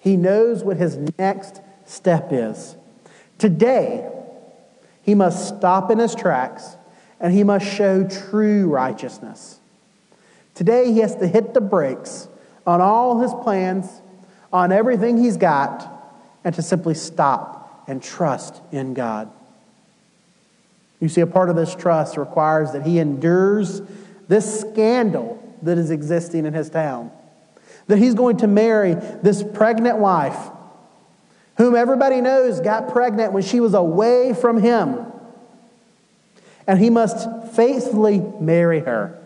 He 0.00 0.16
knows 0.16 0.64
what 0.64 0.78
his 0.78 0.96
next 1.16 1.60
step 1.86 2.32
is. 2.32 2.74
Today, 3.38 4.10
he 5.02 5.14
must 5.14 5.56
stop 5.56 5.92
in 5.92 5.98
his 5.98 6.16
tracks 6.16 6.76
and 7.20 7.32
he 7.32 7.44
must 7.44 7.72
show 7.72 8.02
true 8.08 8.68
righteousness. 8.68 9.60
Today, 10.56 10.92
he 10.92 10.98
has 10.98 11.14
to 11.16 11.28
hit 11.28 11.54
the 11.54 11.60
brakes 11.60 12.26
on 12.66 12.80
all 12.80 13.20
his 13.20 13.32
plans, 13.44 13.86
on 14.52 14.72
everything 14.72 15.18
he's 15.18 15.36
got, 15.36 15.88
and 16.42 16.52
to 16.56 16.62
simply 16.62 16.94
stop 16.94 17.59
and 17.90 18.00
trust 18.00 18.62
in 18.70 18.94
God. 18.94 19.28
You 21.00 21.08
see, 21.08 21.22
a 21.22 21.26
part 21.26 21.50
of 21.50 21.56
this 21.56 21.74
trust 21.74 22.16
requires 22.16 22.70
that 22.70 22.86
he 22.86 23.00
endures 23.00 23.82
this 24.28 24.60
scandal 24.60 25.42
that 25.62 25.76
is 25.76 25.90
existing 25.90 26.46
in 26.46 26.54
his 26.54 26.70
town. 26.70 27.10
That 27.88 27.98
he's 27.98 28.14
going 28.14 28.36
to 28.38 28.46
marry 28.46 28.94
this 28.94 29.42
pregnant 29.42 29.98
wife, 29.98 30.38
whom 31.56 31.74
everybody 31.74 32.20
knows 32.20 32.60
got 32.60 32.92
pregnant 32.92 33.32
when 33.32 33.42
she 33.42 33.58
was 33.58 33.74
away 33.74 34.34
from 34.34 34.62
him. 34.62 35.06
And 36.68 36.78
he 36.78 36.90
must 36.90 37.28
faithfully 37.56 38.20
marry 38.38 38.78
her. 38.78 39.19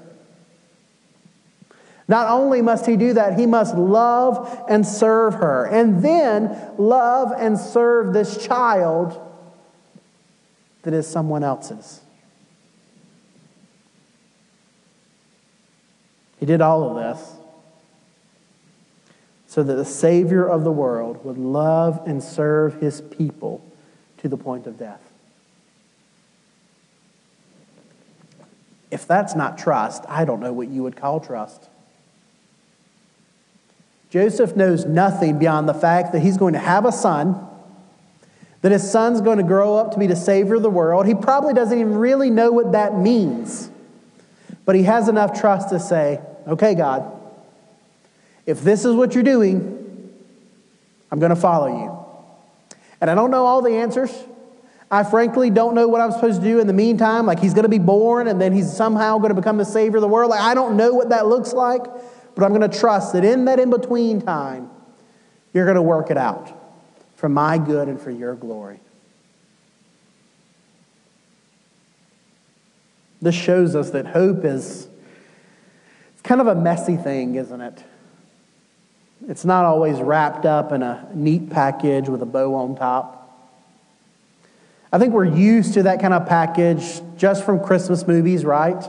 Not 2.07 2.29
only 2.29 2.61
must 2.61 2.87
he 2.87 2.97
do 2.97 3.15
that, 3.15 3.39
he 3.39 3.47
must 3.47 3.77
love 3.77 4.65
and 4.69 4.87
serve 4.87 5.35
her, 5.35 5.65
and 5.65 6.03
then 6.03 6.57
love 6.77 7.33
and 7.37 7.59
serve 7.59 8.13
this 8.13 8.45
child 8.45 9.21
that 10.83 10.93
is 10.93 11.07
someone 11.07 11.43
else's. 11.43 12.03
He 16.39 16.47
did 16.47 16.61
all 16.61 16.91
of 16.91 16.97
this 16.97 17.33
so 19.47 19.63
that 19.63 19.75
the 19.75 19.85
Savior 19.85 20.47
of 20.47 20.65
the 20.65 20.73
world 20.73 21.25
would 21.25 21.39
love 21.39 22.03
and 22.07 22.23
serve 22.23 22.81
his 22.81 23.01
people 23.01 23.65
to 24.19 24.29
the 24.29 24.37
point 24.37 24.67
of 24.67 24.79
death. 24.79 25.01
If 28.91 29.07
that's 29.07 29.35
not 29.35 29.57
trust, 29.57 30.05
I 30.09 30.25
don't 30.25 30.41
know 30.41 30.53
what 30.53 30.69
you 30.69 30.83
would 30.83 30.97
call 30.97 31.19
trust. 31.21 31.69
Joseph 34.15 34.55
knows 34.55 34.85
nothing 34.87 35.41
beyond 35.41 35.69
the 35.69 35.75
fact 35.75 36.13
that 36.13 36.21
he's 36.21 36.37
going 36.37 36.53
to 36.53 36.61
have 36.61 36.85
a 36.85 36.93
son, 36.93 37.37
that 38.61 38.71
his 38.71 38.89
son's 38.89 39.21
going 39.21 39.39
to 39.39 39.43
grow 39.43 39.75
up 39.75 39.91
to 39.91 39.99
be 39.99 40.07
the 40.07 40.15
Savior 40.15 40.55
of 40.55 40.63
the 40.63 40.71
world. 40.71 41.05
He 41.05 41.17
probably 41.17 41.53
doesn't 41.53 41.77
even 41.77 41.97
really 41.97 42.31
know 42.31 42.53
what 42.53 42.71
that 42.71 42.97
means, 42.97 43.69
but 44.65 44.77
he 44.77 44.85
has 44.85 45.09
enough 45.09 45.41
trust 45.41 45.71
to 45.71 45.81
say, 45.81 46.21
okay, 46.47 46.77
God, 46.77 47.11
if 48.47 48.63
this 48.63 48.85
is 48.85 48.95
what 48.95 49.17
you're 49.17 49.25
doing, 49.25 50.15
I'm 51.11 51.19
going 51.19 51.31
to 51.31 51.37
follow 51.37 51.67
you. 51.67 52.77
And 53.01 53.11
I 53.11 53.17
don't 53.17 53.33
know 53.33 53.45
all 53.45 53.63
the 53.63 53.73
answers. 53.79 54.17
I 54.93 55.03
frankly 55.03 55.51
don't 55.51 55.75
know 55.75 55.89
what 55.89 56.01
I'm 56.01 56.13
supposed 56.13 56.41
to 56.41 56.47
do 56.47 56.61
in 56.61 56.69
the 56.69 56.73
meantime. 56.73 57.27
Like, 57.27 57.41
he's 57.41 57.53
going 57.53 57.65
to 57.65 57.69
be 57.69 57.81
born 57.81 58.29
and 58.29 58.41
then 58.41 58.53
he's 58.53 58.73
somehow 58.73 59.19
going 59.19 59.31
to 59.31 59.35
become 59.35 59.57
the 59.57 59.65
Savior 59.65 59.97
of 59.97 60.03
the 60.03 60.09
world. 60.09 60.31
Like, 60.31 60.41
I 60.41 60.55
don't 60.55 60.77
know 60.77 60.95
what 60.95 61.09
that 61.09 61.27
looks 61.27 61.53
like. 61.53 61.83
But 62.35 62.45
I'm 62.45 62.55
going 62.55 62.69
to 62.69 62.79
trust 62.79 63.13
that 63.13 63.25
in 63.25 63.45
that 63.45 63.61
in 63.61 63.71
between 63.71 64.21
time, 64.21 64.71
you're 65.53 65.65
going 65.65 65.77
to 65.77 65.83
work 65.83 66.11
it 66.11 66.17
out 66.17 66.53
for 67.17 67.29
my 67.29 67.59
good 67.59 67.89
and 67.89 68.01
for 68.01 68.11
your 68.11 68.35
glory. 68.35 68.81
This 73.23 73.35
shows 73.35 73.75
us 73.75 73.91
that 73.91 74.07
hope 74.07 74.45
is 74.45 74.89
it's 76.13 76.23
kind 76.23 76.41
of 76.41 76.47
a 76.47 76.55
messy 76.55 76.97
thing, 76.97 77.37
isn't 77.37 77.61
it? 77.61 77.83
It's 79.29 79.45
not 79.45 79.65
always 79.65 80.01
wrapped 80.01 80.45
up 80.45 80.73
in 80.73 80.83
a 80.83 81.09
neat 81.15 81.49
package 81.49 82.09
with 82.09 82.21
a 82.21 82.27
bow 82.27 82.55
on 82.55 82.77
top. 82.77 83.21
I 84.93 84.99
think 84.99 85.15
we're 85.15 85.25
used 85.25 85.75
to 85.75 85.85
that 85.85 86.01
kind 86.01 86.13
of 86.13 86.27
package 86.29 87.01
just 87.17 87.45
from 87.45 87.61
Christmas 87.61 88.07
movies, 88.07 88.45
right? 88.45 88.85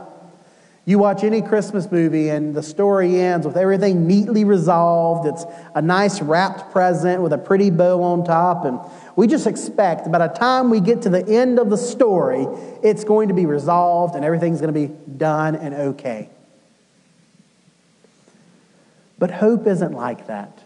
You 0.88 1.00
watch 1.00 1.24
any 1.24 1.42
Christmas 1.42 1.90
movie 1.90 2.28
and 2.28 2.54
the 2.54 2.62
story 2.62 3.20
ends 3.20 3.44
with 3.44 3.56
everything 3.56 4.06
neatly 4.06 4.44
resolved. 4.44 5.26
It's 5.26 5.44
a 5.74 5.82
nice 5.82 6.22
wrapped 6.22 6.70
present 6.70 7.20
with 7.22 7.32
a 7.32 7.38
pretty 7.38 7.70
bow 7.70 8.00
on 8.04 8.24
top. 8.24 8.64
And 8.64 8.78
we 9.16 9.26
just 9.26 9.48
expect 9.48 10.10
by 10.12 10.18
the 10.18 10.32
time 10.32 10.70
we 10.70 10.78
get 10.78 11.02
to 11.02 11.08
the 11.10 11.26
end 11.26 11.58
of 11.58 11.70
the 11.70 11.76
story, 11.76 12.46
it's 12.84 13.02
going 13.02 13.26
to 13.28 13.34
be 13.34 13.46
resolved 13.46 14.14
and 14.14 14.24
everything's 14.24 14.60
going 14.60 14.72
to 14.72 14.80
be 14.88 14.94
done 15.16 15.56
and 15.56 15.74
okay. 15.74 16.30
But 19.18 19.32
hope 19.32 19.66
isn't 19.66 19.92
like 19.92 20.28
that. 20.28 20.62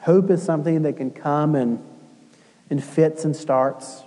Hope 0.00 0.30
is 0.30 0.42
something 0.42 0.82
that 0.82 0.96
can 0.96 1.12
come 1.12 1.54
and 1.54 1.78
in 2.70 2.80
fits 2.80 3.24
and 3.24 3.36
starts. 3.36 4.02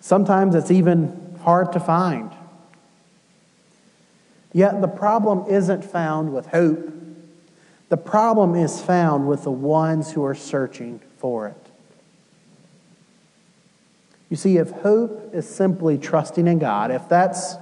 Sometimes 0.00 0.54
it's 0.54 0.70
even 0.70 1.38
hard 1.40 1.72
to 1.72 1.80
find. 1.80 2.33
Yet 4.54 4.80
the 4.80 4.88
problem 4.88 5.44
isn't 5.48 5.84
found 5.84 6.32
with 6.32 6.46
hope. 6.46 6.90
The 7.88 7.96
problem 7.96 8.54
is 8.54 8.80
found 8.80 9.28
with 9.28 9.42
the 9.42 9.50
ones 9.50 10.12
who 10.12 10.24
are 10.24 10.34
searching 10.34 11.00
for 11.18 11.48
it. 11.48 11.56
You 14.30 14.36
see, 14.36 14.56
if 14.56 14.70
hope 14.70 15.34
is 15.34 15.46
simply 15.48 15.98
trusting 15.98 16.46
in 16.46 16.60
God, 16.60 16.92
if 16.92 17.08
that's 17.08 17.56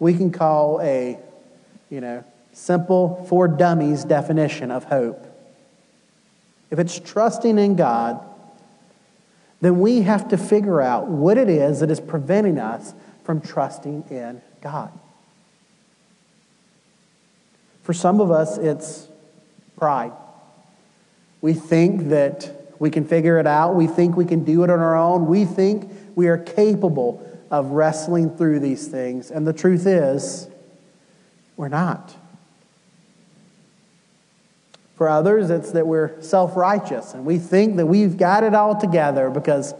we 0.00 0.14
can 0.14 0.32
call 0.32 0.80
a, 0.80 1.18
you 1.90 2.00
know, 2.00 2.24
simple 2.52 3.24
for 3.28 3.46
dummies 3.46 4.04
definition 4.04 4.70
of 4.70 4.84
hope. 4.84 5.26
If 6.70 6.78
it's 6.78 6.98
trusting 6.98 7.58
in 7.58 7.76
God, 7.76 8.24
then 9.60 9.78
we 9.78 10.02
have 10.02 10.28
to 10.28 10.38
figure 10.38 10.80
out 10.80 11.06
what 11.06 11.36
it 11.36 11.48
is 11.48 11.80
that 11.80 11.90
is 11.90 12.00
preventing 12.00 12.58
us 12.58 12.94
from 13.24 13.40
trusting 13.40 14.04
in 14.10 14.40
God. 14.62 14.90
For 17.84 17.92
some 17.92 18.20
of 18.20 18.30
us, 18.30 18.56
it's 18.56 19.08
pride. 19.76 20.12
We 21.42 21.52
think 21.52 22.08
that 22.08 22.50
we 22.78 22.90
can 22.90 23.04
figure 23.04 23.38
it 23.38 23.46
out. 23.46 23.74
We 23.74 23.86
think 23.86 24.16
we 24.16 24.24
can 24.24 24.42
do 24.42 24.64
it 24.64 24.70
on 24.70 24.80
our 24.80 24.96
own. 24.96 25.26
We 25.26 25.44
think 25.44 25.90
we 26.14 26.26
are 26.28 26.38
capable 26.38 27.30
of 27.50 27.72
wrestling 27.72 28.36
through 28.36 28.60
these 28.60 28.88
things. 28.88 29.30
And 29.30 29.46
the 29.46 29.52
truth 29.52 29.86
is, 29.86 30.48
we're 31.58 31.68
not. 31.68 32.16
For 34.96 35.06
others, 35.06 35.50
it's 35.50 35.72
that 35.72 35.86
we're 35.86 36.20
self 36.22 36.56
righteous 36.56 37.12
and 37.12 37.26
we 37.26 37.36
think 37.38 37.76
that 37.76 37.86
we've 37.86 38.16
got 38.16 38.44
it 38.44 38.54
all 38.54 38.80
together 38.80 39.28
because 39.28 39.74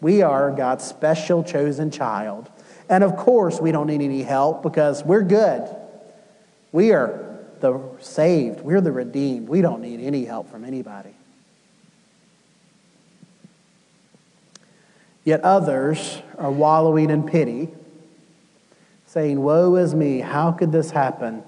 we 0.00 0.22
are 0.22 0.52
God's 0.52 0.84
special 0.84 1.42
chosen 1.42 1.90
child. 1.90 2.48
And 2.88 3.02
of 3.02 3.16
course, 3.16 3.60
we 3.60 3.72
don't 3.72 3.88
need 3.88 4.02
any 4.02 4.22
help 4.22 4.62
because 4.62 5.02
we're 5.02 5.22
good. 5.22 5.68
We 6.70 6.92
are 6.92 7.31
the 7.62 7.80
saved, 8.00 8.60
we're 8.60 8.82
the 8.82 8.92
redeemed. 8.92 9.48
We 9.48 9.62
don't 9.62 9.80
need 9.80 10.00
any 10.00 10.26
help 10.26 10.50
from 10.50 10.64
anybody. 10.64 11.14
Yet 15.24 15.40
others 15.42 16.20
are 16.36 16.50
wallowing 16.50 17.08
in 17.08 17.22
pity, 17.22 17.68
saying, 19.06 19.40
Woe 19.40 19.76
is 19.76 19.94
me, 19.94 20.18
how 20.18 20.50
could 20.52 20.72
this 20.72 20.90
happen? 20.90 21.44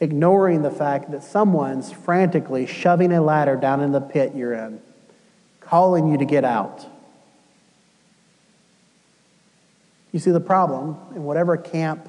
Ignoring 0.00 0.62
the 0.62 0.70
fact 0.70 1.10
that 1.10 1.22
someone's 1.22 1.92
frantically 1.92 2.66
shoving 2.66 3.12
a 3.12 3.20
ladder 3.20 3.56
down 3.56 3.82
in 3.82 3.92
the 3.92 4.00
pit 4.00 4.34
you're 4.34 4.54
in, 4.54 4.80
calling 5.60 6.10
you 6.10 6.18
to 6.18 6.24
get 6.24 6.44
out. 6.44 6.86
You 10.12 10.18
see, 10.18 10.30
the 10.30 10.40
problem 10.40 10.96
in 11.14 11.24
whatever 11.24 11.58
camp 11.58 12.08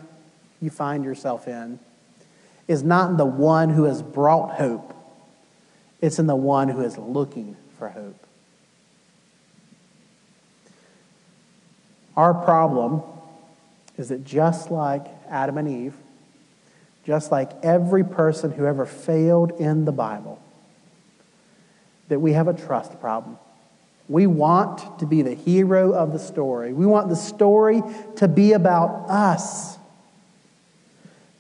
you 0.62 0.69
find 0.69 1.04
yourself 1.04 1.47
in 1.47 1.80
is 2.69 2.84
not 2.84 3.10
in 3.10 3.17
the 3.17 3.25
one 3.25 3.71
who 3.71 3.86
has 3.86 4.03
brought 4.03 4.55
hope, 4.55 4.93
it's 6.01 6.19
in 6.19 6.27
the 6.27 6.36
one 6.36 6.69
who 6.69 6.82
is 6.82 6.97
looking 6.97 7.58
for 7.77 7.89
hope. 7.89 8.15
Our 12.15 12.34
problem 12.34 13.01
is 13.97 14.10
that 14.10 14.23
just 14.23 14.69
like 14.69 15.08
Adam 15.27 15.58
and 15.58 15.67
Eve, 15.67 15.95
just 17.05 17.32
like 17.32 17.51
every 17.63 18.03
person 18.03 18.51
who 18.51 18.65
ever 18.65 18.86
failed 18.86 19.51
in 19.60 19.86
the 19.86 19.91
Bible, 19.91 20.39
that 22.10 22.19
we 22.19 22.34
have 22.34 22.47
a 22.47 22.53
trust 22.53 22.99
problem. 23.01 23.39
We 24.08 24.27
want 24.27 24.99
to 24.99 25.08
be 25.08 25.23
the 25.23 25.34
hero 25.34 25.91
of 25.93 26.13
the 26.13 26.19
story. 26.19 26.71
We 26.71 26.86
want 26.86 27.10
the 27.10 27.15
story 27.15 27.82
to 28.17 28.27
be 28.27 28.53
about 28.53 29.10
us. 29.10 29.78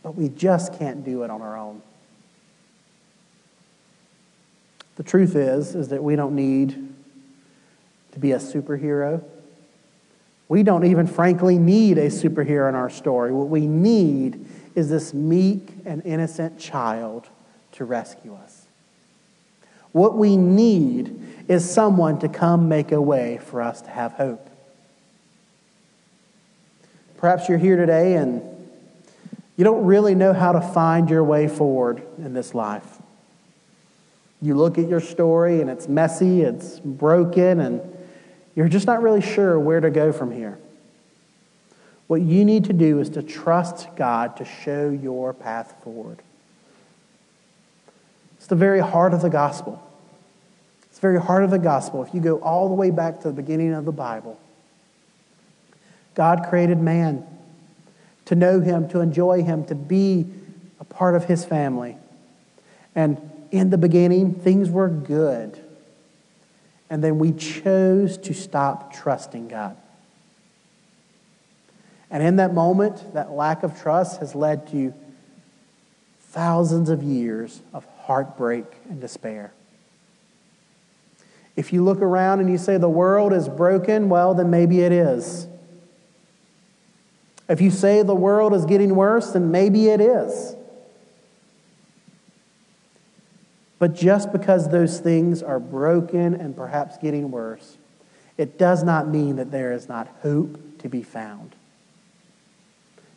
But 0.03 0.15
we 0.15 0.29
just 0.29 0.77
can't 0.77 1.03
do 1.03 1.23
it 1.23 1.29
on 1.29 1.41
our 1.41 1.57
own. 1.57 1.81
The 4.95 5.03
truth 5.03 5.35
is 5.35 5.75
is 5.75 5.89
that 5.89 6.03
we 6.03 6.15
don't 6.15 6.35
need 6.35 6.93
to 8.11 8.19
be 8.19 8.33
a 8.33 8.37
superhero. 8.37 9.23
We 10.47 10.63
don't 10.63 10.85
even 10.85 11.07
frankly 11.07 11.57
need 11.57 11.97
a 11.97 12.07
superhero 12.07 12.67
in 12.67 12.75
our 12.75 12.89
story. 12.89 13.31
What 13.31 13.49
we 13.49 13.67
need 13.67 14.45
is 14.75 14.89
this 14.89 15.13
meek 15.13 15.69
and 15.85 16.05
innocent 16.05 16.59
child 16.59 17.27
to 17.73 17.85
rescue 17.85 18.33
us. 18.35 18.65
What 19.91 20.17
we 20.17 20.37
need 20.37 21.19
is 21.47 21.69
someone 21.69 22.19
to 22.19 22.29
come 22.29 22.67
make 22.67 22.91
a 22.91 23.01
way 23.01 23.39
for 23.43 23.61
us 23.61 23.81
to 23.83 23.89
have 23.89 24.13
hope. 24.13 24.49
Perhaps 27.17 27.49
you're 27.49 27.57
here 27.57 27.75
today 27.75 28.15
and 28.15 28.41
you 29.59 29.65
don't 29.65 29.83
really 29.83 30.15
know 30.15 30.31
how 30.31 30.53
to 30.53 30.61
find 30.61 31.09
your 31.09 31.21
way 31.21 31.49
forward 31.49 32.01
in 32.17 32.33
this 32.33 32.55
life. 32.55 33.01
You 34.41 34.55
look 34.55 34.77
at 34.77 34.87
your 34.87 35.01
story 35.01 35.59
and 35.59 35.69
it's 35.69 35.85
messy, 35.85 36.43
it's 36.43 36.79
broken, 36.79 37.59
and 37.59 37.81
you're 38.55 38.69
just 38.69 38.87
not 38.87 39.01
really 39.01 39.19
sure 39.19 39.59
where 39.59 39.81
to 39.81 39.89
go 39.89 40.13
from 40.13 40.31
here. 40.31 40.57
What 42.07 42.21
you 42.21 42.45
need 42.45 42.63
to 42.65 42.73
do 42.73 43.01
is 43.01 43.09
to 43.09 43.21
trust 43.21 43.89
God 43.97 44.37
to 44.37 44.45
show 44.45 44.91
your 44.91 45.33
path 45.33 45.75
forward. 45.83 46.19
It's 48.37 48.47
the 48.47 48.55
very 48.55 48.79
heart 48.79 49.13
of 49.13 49.21
the 49.21 49.29
gospel. 49.29 49.85
It's 50.83 50.99
the 50.99 51.01
very 51.01 51.19
heart 51.19 51.43
of 51.43 51.51
the 51.51 51.59
gospel. 51.59 52.01
If 52.01 52.13
you 52.13 52.21
go 52.21 52.37
all 52.37 52.69
the 52.69 52.75
way 52.75 52.91
back 52.91 53.19
to 53.23 53.27
the 53.27 53.33
beginning 53.33 53.73
of 53.73 53.83
the 53.83 53.91
Bible, 53.91 54.39
God 56.15 56.45
created 56.47 56.79
man 56.79 57.27
to 58.29 58.35
know 58.35 58.59
him, 58.59 58.87
to 58.87 58.99
enjoy 58.99 59.41
him, 59.41 59.65
to 59.65 59.73
be 59.73 60.23
a 60.79 60.83
part 60.83 61.15
of 61.15 61.25
his 61.25 61.43
family. 61.43 61.97
And 62.93 63.19
in 63.49 63.71
the 63.71 63.77
beginning, 63.77 64.35
things 64.35 64.69
were 64.69 64.87
good. 64.87 65.59
And 66.91 67.03
then 67.03 67.17
we 67.17 67.31
chose 67.31 68.19
to 68.19 68.35
stop 68.35 68.93
trusting 68.93 69.47
God. 69.47 69.75
And 72.11 72.21
in 72.21 72.35
that 72.35 72.53
moment, 72.53 73.15
that 73.15 73.31
lack 73.31 73.63
of 73.63 73.81
trust 73.81 74.19
has 74.19 74.35
led 74.35 74.67
to 74.73 74.93
thousands 76.19 76.91
of 76.91 77.01
years 77.01 77.63
of 77.73 77.83
heartbreak 78.01 78.65
and 78.91 79.01
despair. 79.01 79.53
If 81.55 81.73
you 81.73 81.83
look 81.83 81.99
around 81.99 82.41
and 82.41 82.49
you 82.49 82.59
say 82.59 82.77
the 82.77 82.87
world 82.87 83.33
is 83.33 83.49
broken, 83.49 84.07
well, 84.07 84.35
then 84.35 84.51
maybe 84.51 84.81
it 84.81 84.91
is. 84.91 85.47
If 87.49 87.61
you 87.61 87.71
say 87.71 88.03
the 88.03 88.13
world 88.13 88.53
is 88.53 88.65
getting 88.65 88.95
worse, 88.95 89.31
then 89.31 89.49
maybe 89.49 89.89
it 89.89 89.99
is. 89.99 90.55
But 93.79 93.95
just 93.95 94.31
because 94.31 94.69
those 94.69 94.99
things 94.99 95.41
are 95.41 95.59
broken 95.59 96.35
and 96.35 96.55
perhaps 96.55 96.97
getting 96.97 97.31
worse, 97.31 97.77
it 98.37 98.59
does 98.59 98.83
not 98.83 99.07
mean 99.07 99.37
that 99.37 99.51
there 99.51 99.71
is 99.71 99.89
not 99.89 100.07
hope 100.21 100.79
to 100.79 100.89
be 100.89 101.01
found. 101.01 101.55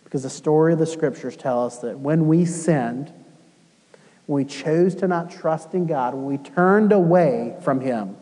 Because 0.04 0.22
the 0.22 0.30
story 0.30 0.72
of 0.72 0.78
the 0.78 0.86
scriptures 0.86 1.36
tell 1.36 1.64
us 1.66 1.78
that 1.78 1.98
when 1.98 2.26
we 2.26 2.46
sinned, 2.46 3.12
when 4.26 4.44
we 4.44 4.50
chose 4.50 4.94
to 4.96 5.08
not 5.08 5.30
trust 5.30 5.74
in 5.74 5.86
God, 5.86 6.14
when 6.14 6.24
we 6.24 6.38
turned 6.38 6.92
away 6.92 7.56
from 7.62 7.80
Him, 7.80 8.16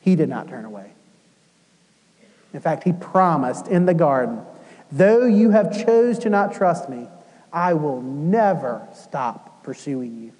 He 0.00 0.16
did 0.16 0.28
not 0.28 0.48
turn 0.48 0.64
away. 0.64 0.92
In 2.52 2.60
fact, 2.60 2.84
He 2.84 2.92
promised 2.92 3.68
in 3.68 3.86
the 3.86 3.94
garden, 3.94 4.40
though 4.90 5.24
you 5.24 5.50
have 5.50 5.84
chose 5.86 6.18
to 6.20 6.30
not 6.30 6.54
trust 6.54 6.88
me, 6.88 7.08
I 7.52 7.74
will 7.74 8.00
never 8.00 8.86
stop 8.94 9.62
pursuing 9.62 10.22
you. 10.22 10.32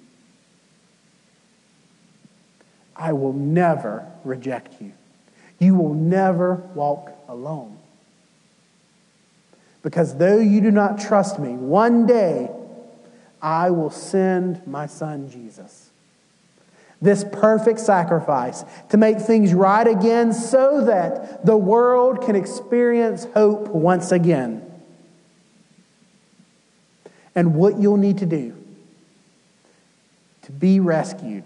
I 2.95 3.13
will 3.13 3.33
never 3.33 4.11
reject 4.23 4.81
you. 4.81 4.93
You 5.59 5.75
will 5.75 5.93
never 5.93 6.55
walk 6.75 7.11
alone. 7.27 7.77
Because 9.81 10.17
though 10.17 10.39
you 10.39 10.61
do 10.61 10.71
not 10.71 10.99
trust 10.99 11.39
me, 11.39 11.51
one 11.51 12.05
day 12.05 12.49
I 13.41 13.71
will 13.71 13.89
send 13.89 14.65
my 14.65 14.85
son 14.85 15.29
Jesus. 15.29 15.89
This 17.03 17.25
perfect 17.29 17.81
sacrifice 17.81 18.63
to 18.87 18.95
make 18.95 19.19
things 19.19 19.53
right 19.53 19.85
again 19.85 20.31
so 20.31 20.85
that 20.85 21.45
the 21.45 21.57
world 21.57 22.21
can 22.21 22.37
experience 22.37 23.27
hope 23.33 23.67
once 23.67 24.13
again. 24.13 24.63
And 27.35 27.55
what 27.55 27.77
you'll 27.77 27.97
need 27.97 28.19
to 28.19 28.25
do 28.25 28.55
to 30.43 30.51
be 30.53 30.79
rescued, 30.79 31.43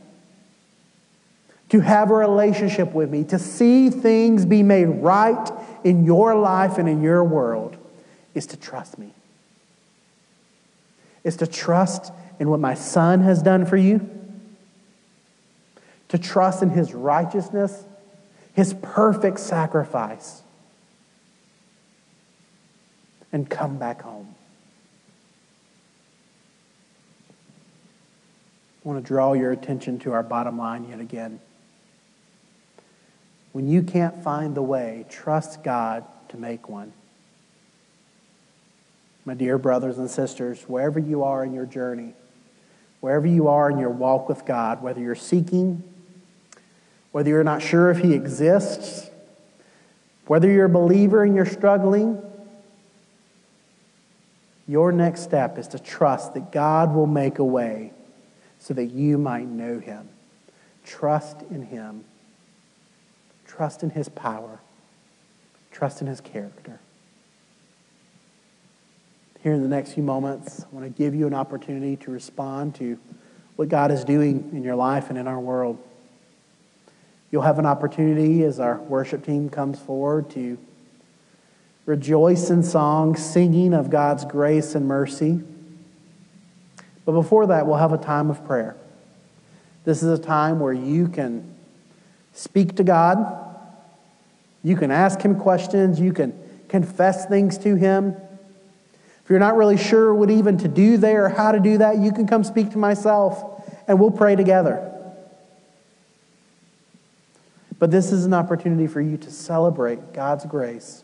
to 1.69 1.79
have 1.79 2.11
a 2.11 2.13
relationship 2.13 2.93
with 2.93 3.09
me, 3.09 3.23
to 3.23 3.39
see 3.39 3.89
things 3.89 4.45
be 4.45 4.61
made 4.61 4.85
right 4.85 5.51
in 5.83 6.03
your 6.03 6.35
life 6.35 6.77
and 6.77 6.87
in 6.87 7.01
your 7.01 7.23
world 7.23 7.77
is 8.35 8.45
to 8.45 8.57
trust 8.57 8.99
me. 8.99 9.11
Is 11.23 11.35
to 11.37 11.47
trust 11.47 12.13
in 12.39 12.47
what 12.47 12.59
my 12.59 12.75
son 12.75 13.21
has 13.21 13.41
done 13.41 13.65
for 13.65 13.77
you, 13.77 14.16
to 16.09 16.17
trust 16.17 16.63
in 16.63 16.69
his 16.69 16.93
righteousness, 16.93 17.85
his 18.53 18.73
perfect 18.81 19.39
sacrifice, 19.39 20.41
and 23.31 23.49
come 23.49 23.77
back 23.77 24.01
home. 24.01 24.35
I 28.83 28.87
want 28.87 29.03
to 29.03 29.07
draw 29.07 29.33
your 29.33 29.51
attention 29.51 29.99
to 29.99 30.13
our 30.13 30.23
bottom 30.23 30.57
line 30.57 30.87
yet 30.89 30.99
again. 30.99 31.41
When 33.51 33.67
you 33.67 33.83
can't 33.83 34.23
find 34.23 34.55
the 34.55 34.61
way, 34.61 35.05
trust 35.09 35.63
God 35.63 36.05
to 36.29 36.37
make 36.37 36.69
one 36.69 36.93
my 39.27 39.33
dear 39.33 39.57
brothers 39.57 39.97
and 39.97 40.09
sisters, 40.09 40.63
wherever 40.69 40.99
you 40.99 41.21
are 41.21 41.43
in 41.43 41.53
your 41.53 41.65
journey, 41.65 42.13
wherever 43.01 43.27
you 43.27 43.49
are 43.49 43.69
in 43.69 43.77
your 43.77 43.89
walk 43.89 44.29
with 44.29 44.45
God, 44.45 44.81
whether 44.81 45.01
you're 45.01 45.15
seeking, 45.15 45.83
whether 47.17 47.31
you're 47.31 47.43
not 47.43 47.63
sure 47.63 47.89
if 47.89 47.97
He 47.97 48.13
exists, 48.13 49.09
whether 50.27 50.47
you're 50.47 50.67
a 50.67 50.69
believer 50.69 51.23
and 51.23 51.35
you're 51.35 51.47
struggling, 51.47 52.21
your 54.67 54.91
next 54.91 55.21
step 55.21 55.57
is 55.57 55.67
to 55.69 55.79
trust 55.79 56.35
that 56.35 56.51
God 56.51 56.93
will 56.93 57.07
make 57.07 57.39
a 57.39 57.43
way 57.43 57.91
so 58.59 58.75
that 58.75 58.91
you 58.91 59.17
might 59.17 59.47
know 59.47 59.79
Him. 59.79 60.07
Trust 60.85 61.41
in 61.49 61.63
Him. 61.63 62.03
Trust 63.47 63.81
in 63.81 63.89
His 63.89 64.09
power. 64.09 64.59
Trust 65.71 66.01
in 66.01 66.05
His 66.05 66.21
character 66.21 66.79
here 69.41 69.53
in 69.53 69.63
the 69.63 69.67
next 69.67 69.93
few 69.93 70.03
moments, 70.03 70.63
I 70.63 70.75
want 70.75 70.85
to 70.85 70.89
give 70.89 71.15
you 71.15 71.25
an 71.25 71.33
opportunity 71.33 71.95
to 71.97 72.11
respond 72.11 72.75
to 72.75 72.99
what 73.55 73.69
God 73.69 73.91
is 73.91 74.03
doing 74.03 74.49
in 74.51 74.61
your 74.61 74.75
life 74.75 75.09
and 75.09 75.17
in 75.17 75.25
our 75.25 75.39
world. 75.39 75.81
You'll 77.31 77.41
have 77.41 77.59
an 77.59 77.65
opportunity 77.65 78.43
as 78.43 78.59
our 78.59 78.77
worship 78.77 79.25
team 79.25 79.49
comes 79.49 79.79
forward 79.79 80.29
to 80.31 80.57
rejoice 81.85 82.49
in 82.49 82.63
song, 82.63 83.15
singing 83.15 83.73
of 83.73 83.89
God's 83.89 84.25
grace 84.25 84.75
and 84.75 84.87
mercy. 84.87 85.41
But 87.05 87.13
before 87.13 87.47
that, 87.47 87.65
we'll 87.65 87.77
have 87.77 87.93
a 87.93 87.97
time 87.97 88.29
of 88.29 88.45
prayer. 88.45 88.75
This 89.85 90.03
is 90.03 90.19
a 90.19 90.21
time 90.21 90.59
where 90.59 90.73
you 90.73 91.07
can 91.07 91.55
speak 92.33 92.75
to 92.75 92.83
God, 92.83 93.45
you 94.63 94.75
can 94.75 94.91
ask 94.91 95.21
Him 95.21 95.39
questions, 95.39 95.99
you 95.99 96.13
can 96.13 96.37
confess 96.67 97.25
things 97.25 97.57
to 97.59 97.75
Him. 97.75 98.15
If 99.23 99.29
you're 99.29 99.39
not 99.39 99.55
really 99.55 99.77
sure 99.77 100.13
what 100.13 100.29
even 100.29 100.57
to 100.59 100.67
do 100.67 100.97
there 100.97 101.25
or 101.25 101.29
how 101.29 101.51
to 101.51 101.59
do 101.59 101.79
that, 101.79 101.97
you 101.97 102.11
can 102.11 102.27
come 102.27 102.43
speak 102.43 102.71
to 102.71 102.77
myself 102.77 103.43
and 103.87 103.99
we'll 103.99 104.11
pray 104.11 104.35
together. 104.35 104.96
But 107.79 107.91
this 107.91 108.11
is 108.11 108.25
an 108.25 108.33
opportunity 108.33 108.87
for 108.87 109.01
you 109.01 109.17
to 109.17 109.31
celebrate 109.31 110.13
God's 110.13 110.45
grace 110.45 111.03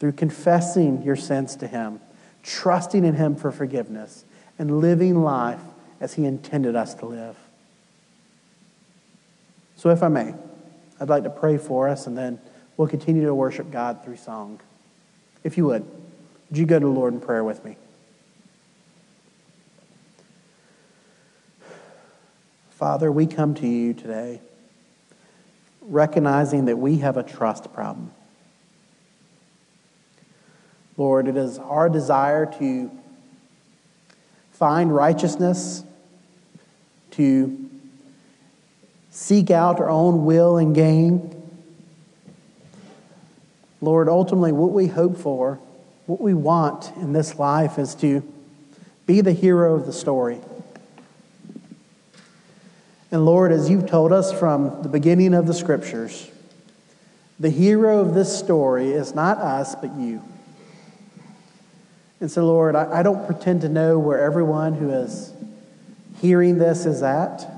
through 0.00 0.12
confessing 0.12 1.02
your 1.02 1.16
sins 1.16 1.56
to 1.56 1.66
Him, 1.66 2.00
trusting 2.42 3.04
in 3.04 3.14
Him 3.14 3.36
for 3.36 3.52
forgiveness, 3.52 4.24
and 4.58 4.80
living 4.80 5.22
life 5.22 5.60
as 6.00 6.14
He 6.14 6.24
intended 6.24 6.74
us 6.74 6.94
to 6.94 7.06
live. 7.06 7.36
So, 9.76 9.90
if 9.90 10.02
I 10.02 10.08
may, 10.08 10.34
I'd 11.00 11.08
like 11.08 11.24
to 11.24 11.30
pray 11.30 11.58
for 11.58 11.88
us, 11.88 12.06
and 12.06 12.18
then 12.18 12.40
we'll 12.76 12.88
continue 12.88 13.26
to 13.26 13.34
worship 13.34 13.70
God 13.70 14.04
through 14.04 14.16
song. 14.16 14.60
If 15.44 15.56
you 15.56 15.66
would, 15.66 15.84
would 16.50 16.58
you 16.58 16.66
go 16.66 16.78
to 16.78 16.86
the 16.86 16.90
Lord 16.90 17.14
in 17.14 17.20
prayer 17.20 17.44
with 17.44 17.64
me? 17.64 17.76
Father, 22.70 23.12
we 23.12 23.26
come 23.26 23.54
to 23.54 23.68
you 23.68 23.94
today 23.94 24.40
recognizing 25.84 26.64
that 26.66 26.76
we 26.76 26.98
have 26.98 27.16
a 27.16 27.22
trust 27.22 27.72
problem. 27.72 28.10
Lord, 30.96 31.28
it 31.28 31.36
is 31.36 31.58
our 31.58 31.88
desire 31.88 32.46
to 32.58 32.90
find 34.52 34.94
righteousness, 34.94 35.84
to 37.12 37.70
seek 39.10 39.50
out 39.50 39.80
our 39.80 39.90
own 39.90 40.24
will 40.24 40.56
and 40.56 40.74
gain. 40.74 41.30
Lord, 43.80 44.08
ultimately, 44.08 44.52
what 44.52 44.72
we 44.72 44.86
hope 44.86 45.18
for, 45.18 45.58
what 46.06 46.20
we 46.20 46.32
want 46.32 46.92
in 46.96 47.12
this 47.12 47.38
life 47.38 47.78
is 47.78 47.94
to 47.96 48.22
be 49.06 49.20
the 49.20 49.32
hero 49.32 49.74
of 49.74 49.86
the 49.86 49.92
story. 49.92 50.40
And 53.14 53.24
Lord, 53.24 53.52
as 53.52 53.70
you've 53.70 53.88
told 53.88 54.12
us 54.12 54.36
from 54.36 54.82
the 54.82 54.88
beginning 54.88 55.34
of 55.34 55.46
the 55.46 55.54
scriptures, 55.54 56.28
the 57.38 57.48
hero 57.48 58.00
of 58.00 58.12
this 58.12 58.36
story 58.36 58.90
is 58.90 59.14
not 59.14 59.38
us, 59.38 59.76
but 59.76 59.94
you. 59.94 60.20
And 62.18 62.28
so, 62.28 62.44
Lord, 62.44 62.74
I, 62.74 62.98
I 62.98 63.02
don't 63.04 63.24
pretend 63.24 63.60
to 63.60 63.68
know 63.68 64.00
where 64.00 64.18
everyone 64.18 64.74
who 64.74 64.90
is 64.90 65.32
hearing 66.20 66.58
this 66.58 66.86
is 66.86 67.04
at. 67.04 67.48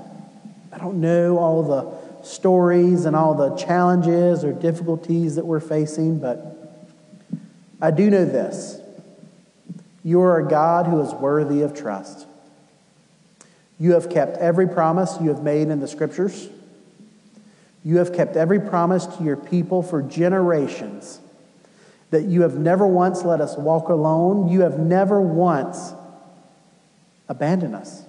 I 0.71 0.77
don't 0.77 1.01
know 1.01 1.39
all 1.39 1.63
the 1.63 2.23
stories 2.23 3.05
and 3.05 3.15
all 3.15 3.33
the 3.33 3.55
challenges 3.55 4.43
or 4.43 4.53
difficulties 4.53 5.37
that 5.37 5.45
we're 5.47 5.59
facing, 5.59 6.19
but 6.19 6.85
I 7.81 7.89
do 7.89 8.11
know 8.11 8.25
this. 8.25 8.79
You 10.03 10.21
are 10.21 10.37
a 10.37 10.47
God 10.47 10.85
who 10.85 11.01
is 11.01 11.11
worthy 11.15 11.63
of 11.63 11.75
trust. 11.75 12.27
You 13.79 13.93
have 13.93 14.09
kept 14.09 14.37
every 14.37 14.67
promise 14.67 15.17
you 15.21 15.29
have 15.29 15.43
made 15.43 15.67
in 15.69 15.79
the 15.79 15.87
scriptures. 15.87 16.49
You 17.83 17.97
have 17.97 18.13
kept 18.13 18.35
every 18.35 18.59
promise 18.59 19.05
to 19.05 19.23
your 19.23 19.37
people 19.37 19.83
for 19.83 20.01
generations. 20.01 21.19
That 22.09 22.23
you 22.23 22.41
have 22.41 22.57
never 22.57 22.87
once 22.87 23.23
let 23.23 23.41
us 23.41 23.55
walk 23.57 23.89
alone. 23.89 24.49
You 24.49 24.61
have 24.61 24.79
never 24.79 25.21
once 25.21 25.93
abandoned 27.29 27.75
us. 27.75 28.03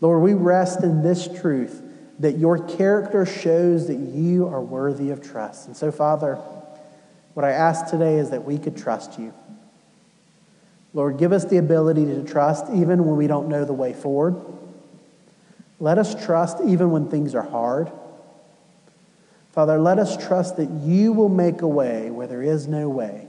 Lord, 0.00 0.22
we 0.22 0.34
rest 0.34 0.82
in 0.82 1.02
this 1.02 1.26
truth 1.40 1.82
that 2.18 2.38
your 2.38 2.58
character 2.58 3.24
shows 3.24 3.86
that 3.86 3.98
you 3.98 4.46
are 4.46 4.60
worthy 4.60 5.10
of 5.10 5.22
trust. 5.22 5.66
And 5.66 5.76
so, 5.76 5.90
Father, 5.90 6.34
what 7.34 7.44
I 7.44 7.52
ask 7.52 7.86
today 7.86 8.18
is 8.18 8.30
that 8.30 8.44
we 8.44 8.58
could 8.58 8.76
trust 8.76 9.18
you. 9.18 9.32
Lord, 10.98 11.16
give 11.16 11.32
us 11.32 11.44
the 11.44 11.58
ability 11.58 12.06
to 12.06 12.24
trust 12.24 12.64
even 12.74 13.04
when 13.04 13.16
we 13.16 13.28
don't 13.28 13.46
know 13.46 13.64
the 13.64 13.72
way 13.72 13.92
forward. 13.92 14.34
Let 15.78 15.96
us 15.96 16.20
trust 16.26 16.58
even 16.66 16.90
when 16.90 17.08
things 17.08 17.36
are 17.36 17.48
hard. 17.48 17.92
Father, 19.52 19.78
let 19.78 20.00
us 20.00 20.16
trust 20.16 20.56
that 20.56 20.68
you 20.68 21.12
will 21.12 21.28
make 21.28 21.62
a 21.62 21.68
way 21.68 22.10
where 22.10 22.26
there 22.26 22.42
is 22.42 22.66
no 22.66 22.88
way, 22.88 23.28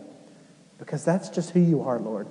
because 0.79 1.05
that's 1.05 1.29
just 1.29 1.51
who 1.51 1.59
you 1.59 1.83
are, 1.83 1.99
Lord. 1.99 2.25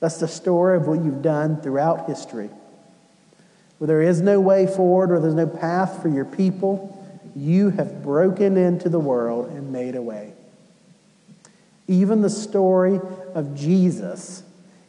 That's 0.00 0.18
the 0.18 0.26
story 0.26 0.76
of 0.76 0.88
what 0.88 1.04
you've 1.04 1.22
done 1.22 1.62
throughout 1.62 2.08
history. 2.08 2.50
Where 3.78 3.86
there 3.86 4.02
is 4.02 4.20
no 4.20 4.40
way 4.40 4.66
forward 4.66 5.12
or 5.12 5.20
there's 5.20 5.36
no 5.36 5.46
path 5.46 6.02
for 6.02 6.08
your 6.08 6.24
people, 6.24 7.00
you 7.36 7.70
have 7.70 8.02
broken 8.02 8.56
into 8.56 8.88
the 8.88 8.98
world 8.98 9.50
and 9.50 9.70
made 9.70 9.94
a 9.94 10.02
way. 10.02 10.32
Even 11.86 12.22
the 12.22 12.30
story 12.30 13.00
of 13.34 13.54
Jesus 13.54 14.42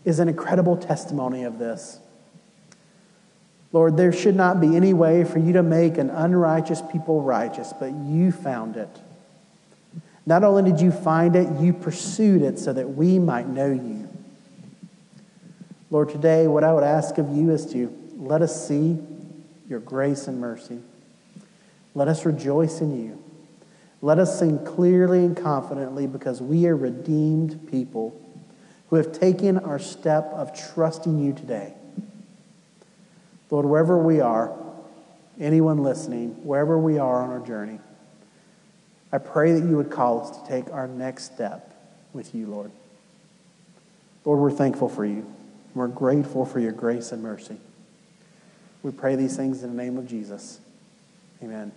is 0.05 0.19
an 0.19 0.27
incredible 0.27 0.77
testimony 0.77 1.43
of 1.43 1.59
this. 1.59 1.99
Lord, 3.73 3.95
there 3.95 4.11
should 4.11 4.35
not 4.35 4.59
be 4.59 4.75
any 4.75 4.93
way 4.93 5.23
for 5.23 5.39
you 5.39 5.53
to 5.53 5.63
make 5.63 5.97
an 5.97 6.09
unrighteous 6.09 6.81
people 6.91 7.21
righteous, 7.21 7.73
but 7.79 7.91
you 7.93 8.31
found 8.31 8.75
it. 8.75 8.89
Not 10.25 10.43
only 10.43 10.69
did 10.71 10.81
you 10.81 10.91
find 10.91 11.35
it, 11.35 11.59
you 11.59 11.73
pursued 11.73 12.41
it 12.41 12.59
so 12.59 12.73
that 12.73 12.89
we 12.89 13.17
might 13.17 13.47
know 13.47 13.71
you. 13.71 14.09
Lord, 15.89 16.09
today, 16.09 16.47
what 16.47 16.63
I 16.63 16.73
would 16.73 16.83
ask 16.83 17.17
of 17.17 17.35
you 17.35 17.51
is 17.51 17.65
to 17.73 17.95
let 18.17 18.41
us 18.41 18.67
see 18.67 18.99
your 19.67 19.79
grace 19.79 20.27
and 20.27 20.39
mercy. 20.39 20.79
Let 21.95 22.07
us 22.07 22.25
rejoice 22.25 22.81
in 22.81 23.03
you. 23.03 23.23
Let 24.01 24.19
us 24.19 24.39
sing 24.39 24.65
clearly 24.65 25.19
and 25.19 25.35
confidently 25.35 26.07
because 26.07 26.41
we 26.41 26.65
are 26.67 26.75
redeemed 26.75 27.69
people 27.69 28.19
who 28.91 28.97
have 28.97 29.17
taken 29.17 29.57
our 29.57 29.79
step 29.79 30.25
of 30.33 30.53
trusting 30.53 31.17
you 31.17 31.31
today. 31.31 31.73
Lord, 33.49 33.65
wherever 33.65 33.97
we 33.97 34.19
are, 34.19 34.53
anyone 35.39 35.81
listening, 35.81 36.31
wherever 36.43 36.77
we 36.77 36.99
are 36.99 37.23
on 37.23 37.29
our 37.29 37.39
journey, 37.39 37.79
I 39.09 39.17
pray 39.17 39.53
that 39.53 39.65
you 39.65 39.77
would 39.77 39.89
call 39.89 40.21
us 40.21 40.37
to 40.37 40.47
take 40.47 40.71
our 40.73 40.89
next 40.89 41.33
step 41.33 41.73
with 42.11 42.35
you, 42.35 42.47
Lord. 42.47 42.71
Lord, 44.25 44.39
we're 44.39 44.51
thankful 44.51 44.89
for 44.89 45.05
you. 45.05 45.25
We're 45.73 45.87
grateful 45.87 46.45
for 46.45 46.59
your 46.59 46.73
grace 46.73 47.13
and 47.13 47.23
mercy. 47.23 47.57
We 48.83 48.91
pray 48.91 49.15
these 49.15 49.37
things 49.37 49.63
in 49.63 49.75
the 49.75 49.81
name 49.81 49.97
of 49.97 50.07
Jesus. 50.07 50.59
Amen. 51.41 51.71